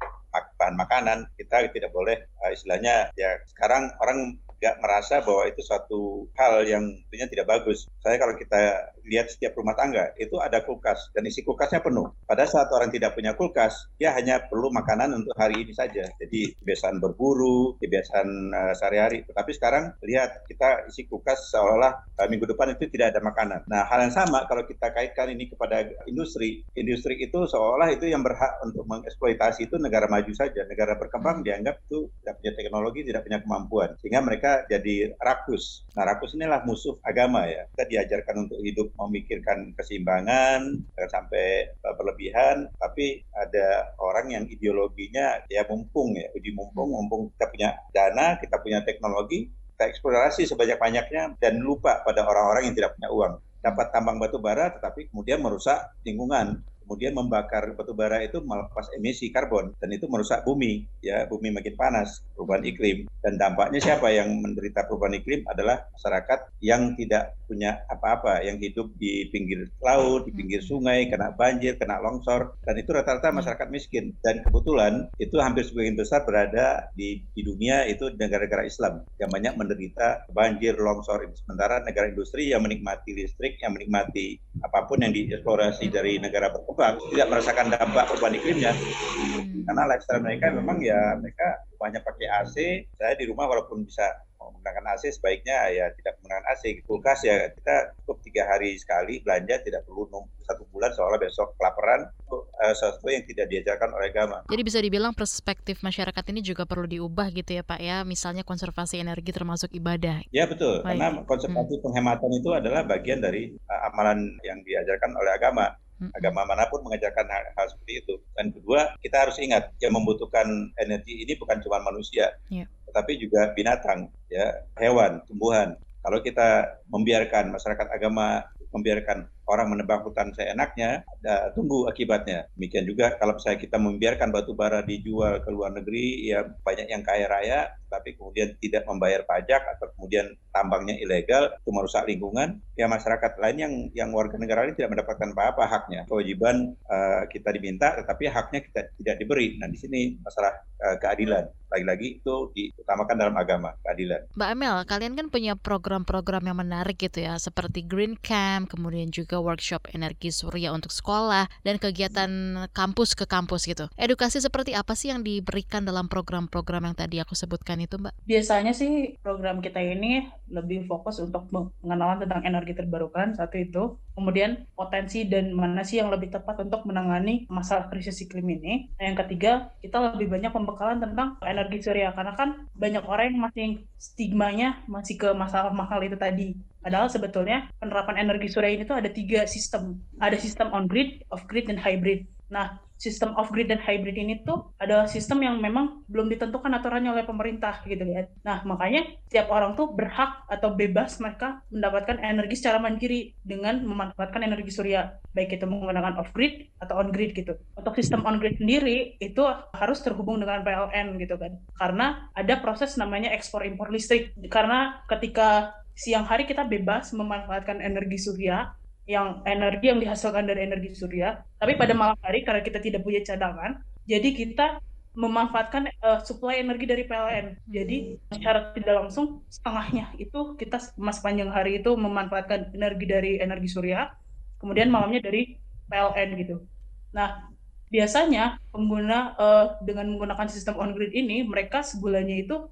bahan 0.59 0.75
makanan. 0.75 1.31
Kita 1.39 1.71
tidak 1.71 1.95
boleh 1.95 2.19
uh, 2.43 2.51
istilahnya 2.51 3.15
ya 3.15 3.39
sekarang 3.55 3.95
orang 4.03 4.43
nggak 4.59 4.77
merasa 4.83 5.23
bahwa 5.23 5.47
itu 5.47 5.63
suatu 5.63 6.27
hal 6.35 6.67
yang 6.67 6.85
tentunya 7.07 7.27
tidak 7.31 7.47
bagus. 7.47 7.87
Saya 8.03 8.19
kalau 8.19 8.35
kita 8.35 8.91
lihat 9.09 9.33
setiap 9.33 9.57
rumah 9.57 9.73
tangga 9.79 10.13
itu 10.21 10.37
ada 10.43 10.61
kulkas 10.67 11.11
dan 11.15 11.25
isi 11.25 11.47
kulkasnya 11.47 11.81
penuh. 11.81 12.13
Pada 12.29 12.45
saat 12.45 12.69
orang 12.75 12.93
tidak 12.93 13.17
punya 13.17 13.33
kulkas, 13.39 13.89
dia 13.97 14.13
hanya 14.13 14.45
perlu 14.45 14.69
makanan 14.75 15.15
untuk 15.25 15.33
hari 15.39 15.65
ini 15.65 15.73
saja. 15.73 16.05
Jadi 16.21 16.59
kebiasaan 16.61 17.01
berburu, 17.01 17.79
kebiasaan 17.81 18.29
uh, 18.53 18.75
sehari-hari. 18.77 19.25
Tetapi 19.25 19.51
sekarang 19.57 19.97
lihat 20.05 20.45
kita 20.45 20.91
isi 20.91 21.09
kulkas 21.09 21.49
seolah-olah 21.55 22.19
uh, 22.19 22.27
minggu 22.29 22.51
depan 22.51 22.77
itu 22.77 22.91
tidak 22.93 23.17
ada 23.17 23.21
makanan. 23.25 23.65
Nah 23.71 23.89
hal 23.89 24.05
yang 24.05 24.15
sama 24.15 24.45
kalau 24.51 24.67
kita 24.69 24.93
kaitkan 24.93 25.33
ini 25.33 25.49
kepada 25.49 25.87
industri, 26.11 26.67
industri 26.77 27.17
itu 27.23 27.47
seolah 27.49 27.89
itu 27.95 28.11
yang 28.11 28.21
berhak 28.21 28.61
untuk 28.67 28.85
mengeksploitasi 28.85 29.71
itu 29.71 29.81
negara 29.81 30.11
maju 30.11 30.33
saja. 30.37 30.67
Negara 30.69 30.99
berkembang 31.01 31.41
dianggap 31.47 31.81
itu 31.89 32.11
tidak 32.21 32.35
punya 32.43 32.53
teknologi, 32.59 33.01
tidak 33.07 33.23
punya 33.25 33.39
kemampuan. 33.41 33.91
Sehingga 34.03 34.21
mereka 34.21 34.48
jadi 34.67 35.15
rakus. 35.19 35.85
Nah 35.97 36.05
rakus 36.09 36.35
inilah 36.37 36.63
musuh 36.65 36.97
agama 37.05 37.45
ya. 37.49 37.67
Kita 37.73 37.85
diajarkan 37.89 38.49
untuk 38.49 38.59
hidup 38.63 38.93
memikirkan 38.97 39.73
keseimbangan, 39.75 40.85
sampai 41.09 41.73
uh, 41.85 41.95
berlebihan, 41.97 42.69
tapi 42.77 43.23
ada 43.35 43.93
orang 43.99 44.35
yang 44.35 44.45
ideologinya 44.49 45.43
ya 45.49 45.65
mumpung 45.69 46.17
ya, 46.17 46.29
uji 46.37 46.51
mumpung, 46.55 46.93
mumpung 46.93 47.33
kita 47.37 47.47
punya 47.51 47.69
dana, 47.93 48.27
kita 48.39 48.57
punya 48.61 48.79
teknologi, 48.85 49.49
kita 49.77 49.85
eksplorasi 49.95 50.43
sebanyak-banyaknya 50.49 51.39
dan 51.39 51.63
lupa 51.63 52.03
pada 52.03 52.27
orang-orang 52.27 52.71
yang 52.71 52.77
tidak 52.77 52.99
punya 52.99 53.11
uang. 53.15 53.35
Dapat 53.59 53.87
tambang 53.91 54.23
batu 54.23 54.39
bara 54.39 54.71
tetapi 54.71 55.11
kemudian 55.11 55.43
merusak 55.43 55.91
lingkungan 56.07 56.63
kemudian 56.89 57.13
membakar 57.13 57.77
batu 57.77 57.93
bara 57.93 58.25
itu 58.25 58.41
melepas 58.41 58.89
emisi 58.97 59.29
karbon 59.29 59.77
dan 59.77 59.93
itu 59.93 60.09
merusak 60.09 60.41
bumi 60.49 60.89
ya. 61.05 61.29
Bumi 61.29 61.53
makin 61.53 61.77
panas 61.77 62.25
perubahan 62.33 62.65
iklim. 62.65 63.05
Dan 63.21 63.37
dampaknya 63.37 63.77
siapa? 63.77 64.09
Yang 64.09 64.41
menderita 64.41 64.89
perubahan 64.89 65.21
iklim 65.21 65.45
adalah 65.45 65.85
masyarakat 65.93 66.49
yang 66.65 66.97
tidak 66.97 67.37
punya 67.45 67.85
apa-apa 67.93 68.41
yang 68.41 68.57
hidup 68.57 68.89
di 68.97 69.29
pinggir 69.29 69.69
laut 69.85 70.25
di 70.25 70.33
pinggir 70.33 70.65
sungai 70.65 71.13
kena 71.13 71.37
banjir 71.37 71.77
kena 71.77 72.01
longsor. 72.01 72.57
Dan 72.65 72.81
itu 72.81 72.97
rata-rata 72.97 73.37
masyarakat 73.37 73.69
miskin. 73.69 74.17
Dan 74.25 74.41
kebetulan 74.41 75.13
itu 75.21 75.37
hampir 75.45 75.69
sebagian 75.69 76.01
besar 76.01 76.25
berada 76.25 76.89
di, 76.97 77.21
di 77.37 77.45
dunia 77.45 77.85
itu 77.85 78.09
negara-negara 78.17 78.65
Islam 78.65 79.05
yang 79.21 79.29
banyak 79.29 79.61
menderita 79.61 80.25
banjir 80.33 80.73
longsor. 80.81 81.21
Sementara 81.37 81.85
negara 81.85 82.09
industri 82.09 82.49
yang 82.49 82.65
menikmati 82.65 83.13
listrik 83.13 83.61
yang 83.61 83.77
menikmati 83.77 84.41
apa 84.65 84.89
pun 84.89 85.05
yang 85.05 85.13
dieksplorasi 85.13 85.93
dari 85.93 86.17
negara 86.17 86.49
berkembang 86.49 86.78
berkembang 86.79 87.11
tidak 87.11 87.29
merasakan 87.35 87.67
dampak 87.75 88.05
perubahan 88.07 88.39
iklimnya 88.39 88.73
hmm. 88.73 89.67
karena 89.67 89.83
lifestyle 89.91 90.23
mereka 90.23 90.47
memang 90.55 90.79
ya 90.79 91.19
mereka 91.19 91.49
banyak 91.75 92.03
pakai 92.07 92.27
AC 92.31 92.57
saya 92.95 93.19
di 93.19 93.27
rumah 93.27 93.51
walaupun 93.51 93.83
bisa 93.83 94.07
menggunakan 94.39 94.95
AC 94.95 95.19
sebaiknya 95.19 95.75
ya 95.75 95.91
tidak 95.99 96.23
menggunakan 96.23 96.47
AC 96.55 96.63
kulkas 96.87 97.27
ya 97.27 97.51
kita 97.51 97.99
cukup 98.01 98.23
tiga 98.23 98.43
hari 98.47 98.79
sekali 98.79 99.19
belanja 99.27 99.61
tidak 99.67 99.83
perlu 99.85 100.07
nunggu 100.09 100.31
satu 100.47 100.65
bulan 100.73 100.95
seolah 100.95 101.19
besok 101.21 101.53
kelaparan 101.61 102.09
uh, 102.33 102.73
sesuatu 102.73 103.13
yang 103.13 103.27
tidak 103.29 103.53
diajarkan 103.53 103.93
oleh 103.93 104.09
agama. 104.09 104.41
Jadi 104.49 104.63
bisa 104.65 104.79
dibilang 104.81 105.13
perspektif 105.13 105.85
masyarakat 105.85 106.25
ini 106.33 106.41
juga 106.41 106.65
perlu 106.65 106.89
diubah 106.89 107.29
gitu 107.35 107.61
ya 107.61 107.67
Pak 107.67 107.83
ya 107.83 108.07
misalnya 108.09 108.47
konservasi 108.47 109.03
energi 109.03 109.29
termasuk 109.35 109.69
ibadah. 109.77 110.25
Ya 110.33 110.49
betul 110.49 110.81
Baik. 110.81 110.97
karena 110.97 111.07
konservasi 111.29 111.75
hmm. 111.77 111.85
penghematan 111.85 112.31
itu 112.33 112.51
adalah 112.57 112.83
bagian 112.87 113.21
dari 113.21 113.53
uh, 113.53 113.91
amalan 113.93 114.39
yang 114.47 114.63
diajarkan 114.65 115.13
oleh 115.13 115.35
agama 115.37 115.77
Agama 116.15 116.47
mana 116.47 116.71
pun 116.71 116.81
mengajarkan 116.87 117.27
hal, 117.27 117.45
hal 117.59 117.67
seperti 117.75 118.07
itu. 118.07 118.15
Dan 118.39 118.55
kedua, 118.55 118.95
kita 119.03 119.27
harus 119.27 119.37
ingat 119.43 119.75
yang 119.83 119.95
membutuhkan 119.99 120.47
energi 120.79 121.27
ini 121.27 121.35
bukan 121.35 121.59
cuma 121.59 121.83
manusia, 121.83 122.31
yeah. 122.49 122.71
tetapi 122.87 123.19
juga 123.19 123.51
binatang, 123.59 124.07
ya, 124.31 124.63
hewan, 124.79 125.19
tumbuhan. 125.27 125.75
Kalau 125.99 126.23
kita 126.23 126.79
membiarkan 126.87 127.51
masyarakat 127.51 127.87
agama 127.91 128.47
membiarkan 128.71 129.27
orang 129.49 129.73
menebang 129.73 130.05
hutan 130.05 130.31
seenaknya, 130.37 131.03
ada 131.25 131.51
tunggu 131.57 131.89
akibatnya. 131.89 132.47
Demikian 132.55 132.85
juga 132.85 133.17
kalau 133.17 133.35
misalnya 133.41 133.61
kita 133.65 133.77
membiarkan 133.81 134.29
batu 134.29 134.53
bara 134.53 134.85
dijual 134.85 135.41
ke 135.41 135.49
luar 135.49 135.73
negeri, 135.73 136.29
ya 136.29 136.45
banyak 136.45 136.87
yang 136.93 137.01
kaya 137.01 137.27
raya, 137.27 137.73
tapi 137.89 138.13
kemudian 138.21 138.53
tidak 138.61 138.85
membayar 138.85 139.25
pajak 139.25 139.65
atau 139.65 139.89
kemudian 139.97 140.37
tambangnya 140.53 141.01
ilegal, 141.01 141.57
itu 141.57 141.71
merusak 141.73 142.05
lingkungan, 142.05 142.61
ya 142.77 142.85
masyarakat 142.85 143.41
lain 143.41 143.59
yang 143.59 143.75
yang 143.97 144.11
warga 144.13 144.37
negara 144.37 144.69
ini 144.69 144.77
tidak 144.77 144.93
mendapatkan 144.93 145.33
apa-apa 145.33 145.65
haknya. 145.65 146.05
Kewajiban 146.05 146.77
uh, 146.85 147.25
kita 147.33 147.49
diminta, 147.57 147.97
tetapi 147.97 148.29
haknya 148.29 148.61
kita 148.61 148.81
tidak 149.01 149.17
diberi. 149.25 149.57
Nah 149.57 149.73
di 149.73 149.79
sini 149.81 150.21
masalah 150.21 150.53
uh, 150.85 150.97
keadilan. 151.01 151.49
Lagi-lagi 151.69 152.21
itu 152.21 152.35
diutamakan 152.57 153.17
dalam 153.17 153.37
agama, 153.37 153.77
keadilan. 153.85 154.25
Mbak 154.33 154.51
Amel, 154.57 154.77
kalian 154.89 155.15
kan 155.21 155.29
punya 155.29 155.53
program-program 155.53 156.49
yang 156.49 156.57
menarik 156.57 156.97
gitu 156.97 157.21
ya, 157.21 157.37
seperti 157.37 157.85
Green 157.85 158.17
Camp, 158.17 158.73
kemudian 158.73 159.13
juga 159.13 159.38
workshop 159.41 159.91
energi 159.95 160.31
surya 160.31 160.71
untuk 160.75 160.91
sekolah, 160.91 161.51
dan 161.65 161.77
kegiatan 161.81 162.31
kampus 162.73 163.15
ke 163.19 163.25
kampus 163.25 163.65
gitu. 163.69 163.87
Edukasi 163.99 164.39
seperti 164.43 164.75
apa 164.75 164.95
sih 164.95 165.11
yang 165.11 165.25
diberikan 165.25 165.85
dalam 165.85 166.07
program-program 166.07 166.91
yang 166.91 166.97
tadi 166.97 167.19
aku 167.23 167.35
sebutkan 167.35 167.79
itu 167.83 167.99
Mbak? 167.99 168.15
Biasanya 168.27 168.73
sih 168.75 169.17
program 169.23 169.63
kita 169.65 169.81
ini 169.81 170.27
lebih 170.49 170.89
fokus 170.89 171.21
untuk 171.21 171.49
pengenalan 171.53 172.25
tentang 172.25 172.43
energi 172.45 172.73
terbarukan 172.73 173.37
satu 173.37 173.57
itu. 173.61 173.83
Kemudian 174.19 174.67
potensi 174.75 175.31
dan 175.31 175.55
mana 175.55 175.87
sih 175.87 176.03
yang 176.03 176.11
lebih 176.11 176.35
tepat 176.35 176.59
untuk 176.67 176.83
menangani 176.89 177.47
masalah 177.47 177.87
krisis 177.87 178.19
iklim 178.27 178.51
ini. 178.51 178.91
Nah, 178.99 179.15
yang 179.15 179.19
ketiga, 179.23 179.71
kita 179.79 180.19
lebih 180.19 180.27
banyak 180.27 180.51
pembekalan 180.51 180.99
tentang 180.99 181.39
energi 181.47 181.87
surya 181.87 182.11
karena 182.17 182.35
kan 182.35 182.67
banyak 182.75 183.05
orang 183.07 183.31
yang 183.31 183.47
masih 183.47 183.67
stigmanya 183.95 184.83
masih 184.91 185.15
ke 185.15 185.31
masalah 185.31 185.71
mahal 185.71 186.03
itu 186.03 186.19
tadi. 186.19 186.59
Padahal 186.79 187.11
sebetulnya 187.11 187.69
penerapan 187.79 188.23
energi 188.23 188.49
surya 188.51 188.71
ini 188.73 188.85
tuh 188.87 188.97
ada 188.99 189.11
tiga 189.11 189.45
sistem. 189.45 189.99
Ada 190.23 190.39
sistem 190.39 190.73
on 190.73 190.87
grid, 190.87 191.23
off 191.29 191.45
grid, 191.51 191.69
dan 191.69 191.79
hybrid. 191.79 192.25
Nah, 192.49 192.81
sistem 192.99 193.37
off 193.39 193.55
grid 193.55 193.71
dan 193.71 193.79
hybrid 193.79 194.19
ini 194.19 194.43
tuh 194.43 194.75
adalah 194.83 195.07
sistem 195.07 195.47
yang 195.47 195.57
memang 195.63 196.03
belum 196.11 196.27
ditentukan 196.35 196.69
aturannya 196.75 197.15
oleh 197.15 197.25
pemerintah 197.25 197.81
gitu 197.87 198.03
ya. 198.03 198.27
Nah, 198.43 198.67
makanya 198.67 199.07
setiap 199.31 199.55
orang 199.55 199.79
tuh 199.79 199.95
berhak 199.95 200.45
atau 200.51 200.75
bebas 200.75 201.23
mereka 201.23 201.63
mendapatkan 201.71 202.19
energi 202.19 202.59
secara 202.59 202.83
mandiri 202.83 203.39
dengan 203.47 203.87
memanfaatkan 203.87 204.43
energi 204.43 204.75
surya, 204.75 205.15
baik 205.31 205.61
itu 205.61 205.65
menggunakan 205.65 206.19
off 206.19 206.35
grid 206.35 206.75
atau 206.83 206.99
on 206.99 207.15
grid 207.15 207.33
gitu. 207.39 207.55
Untuk 207.79 207.95
sistem 207.95 208.27
on 208.27 208.43
grid 208.43 208.59
sendiri 208.59 209.15
itu 209.23 209.47
harus 209.73 210.03
terhubung 210.03 210.43
dengan 210.43 210.67
PLN 210.67 211.17
gitu 211.23 211.39
kan. 211.39 211.55
Karena 211.79 212.33
ada 212.35 212.55
proses 212.59 212.99
namanya 212.99 213.31
ekspor 213.31 213.63
impor 213.63 213.95
listrik. 213.95 214.35
Karena 214.51 215.07
ketika 215.07 215.79
siang 215.99 216.23
hari 216.23 216.47
kita 216.47 216.63
bebas 216.63 217.11
memanfaatkan 217.11 217.83
energi 217.83 218.23
surya, 218.23 218.71
yang 219.11 219.43
energi 219.43 219.91
yang 219.91 219.99
dihasilkan 219.99 220.47
dari 220.47 220.71
energi 220.71 220.95
surya. 220.95 221.43
Tapi 221.59 221.75
pada 221.75 221.91
malam 221.99 222.15
hari 222.23 222.47
karena 222.47 222.63
kita 222.63 222.79
tidak 222.79 223.03
punya 223.03 223.19
cadangan, 223.27 223.83
jadi 224.07 224.31
kita 224.31 224.79
memanfaatkan 225.19 225.91
uh, 226.07 226.23
suplai 226.23 226.63
energi 226.63 226.87
dari 226.87 227.03
PLN. 227.03 227.59
Jadi 227.67 228.15
secara 228.31 228.71
tidak 228.71 228.95
langsung 229.03 229.43
setengahnya 229.51 230.15
itu 230.23 230.55
kita 230.55 230.79
mas 230.95 231.19
panjang 231.19 231.51
hari 231.51 231.83
itu 231.83 231.91
memanfaatkan 231.99 232.71
energi 232.71 233.07
dari 233.11 233.33
energi 233.43 233.67
surya, 233.67 234.15
kemudian 234.63 234.95
malamnya 234.95 235.19
dari 235.27 235.59
PLN 235.91 236.29
gitu. 236.39 236.63
Nah, 237.11 237.51
biasanya 237.91 238.63
pengguna 238.71 239.35
uh, 239.35 239.67
dengan 239.83 240.15
menggunakan 240.15 240.47
sistem 240.47 240.79
on 240.79 240.95
grid 240.95 241.11
ini 241.11 241.43
mereka 241.43 241.83
sebulannya 241.83 242.47
itu 242.47 242.71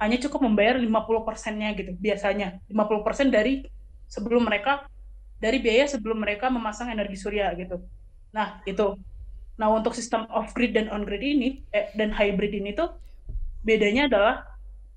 hanya 0.00 0.16
cukup 0.16 0.48
membayar 0.48 0.80
50 0.80 0.88
persennya 1.28 1.76
gitu 1.76 1.92
biasanya 2.00 2.58
50 2.72 3.06
persen 3.06 3.28
dari 3.28 3.68
sebelum 4.08 4.48
mereka 4.48 4.88
dari 5.40 5.60
biaya 5.60 5.88
sebelum 5.88 6.20
mereka 6.20 6.52
memasang 6.52 6.92
energi 6.92 7.16
surya 7.16 7.52
gitu. 7.56 7.80
Nah, 8.36 8.60
itu. 8.68 8.96
Nah, 9.56 9.68
untuk 9.72 9.96
sistem 9.96 10.28
off 10.28 10.52
grid 10.52 10.76
dan 10.76 10.92
on 10.92 11.04
grid 11.04 11.24
ini 11.24 11.64
eh, 11.72 11.88
dan 11.96 12.12
hybrid 12.12 12.52
ini 12.52 12.76
tuh 12.76 12.96
bedanya 13.64 14.08
adalah 14.08 14.34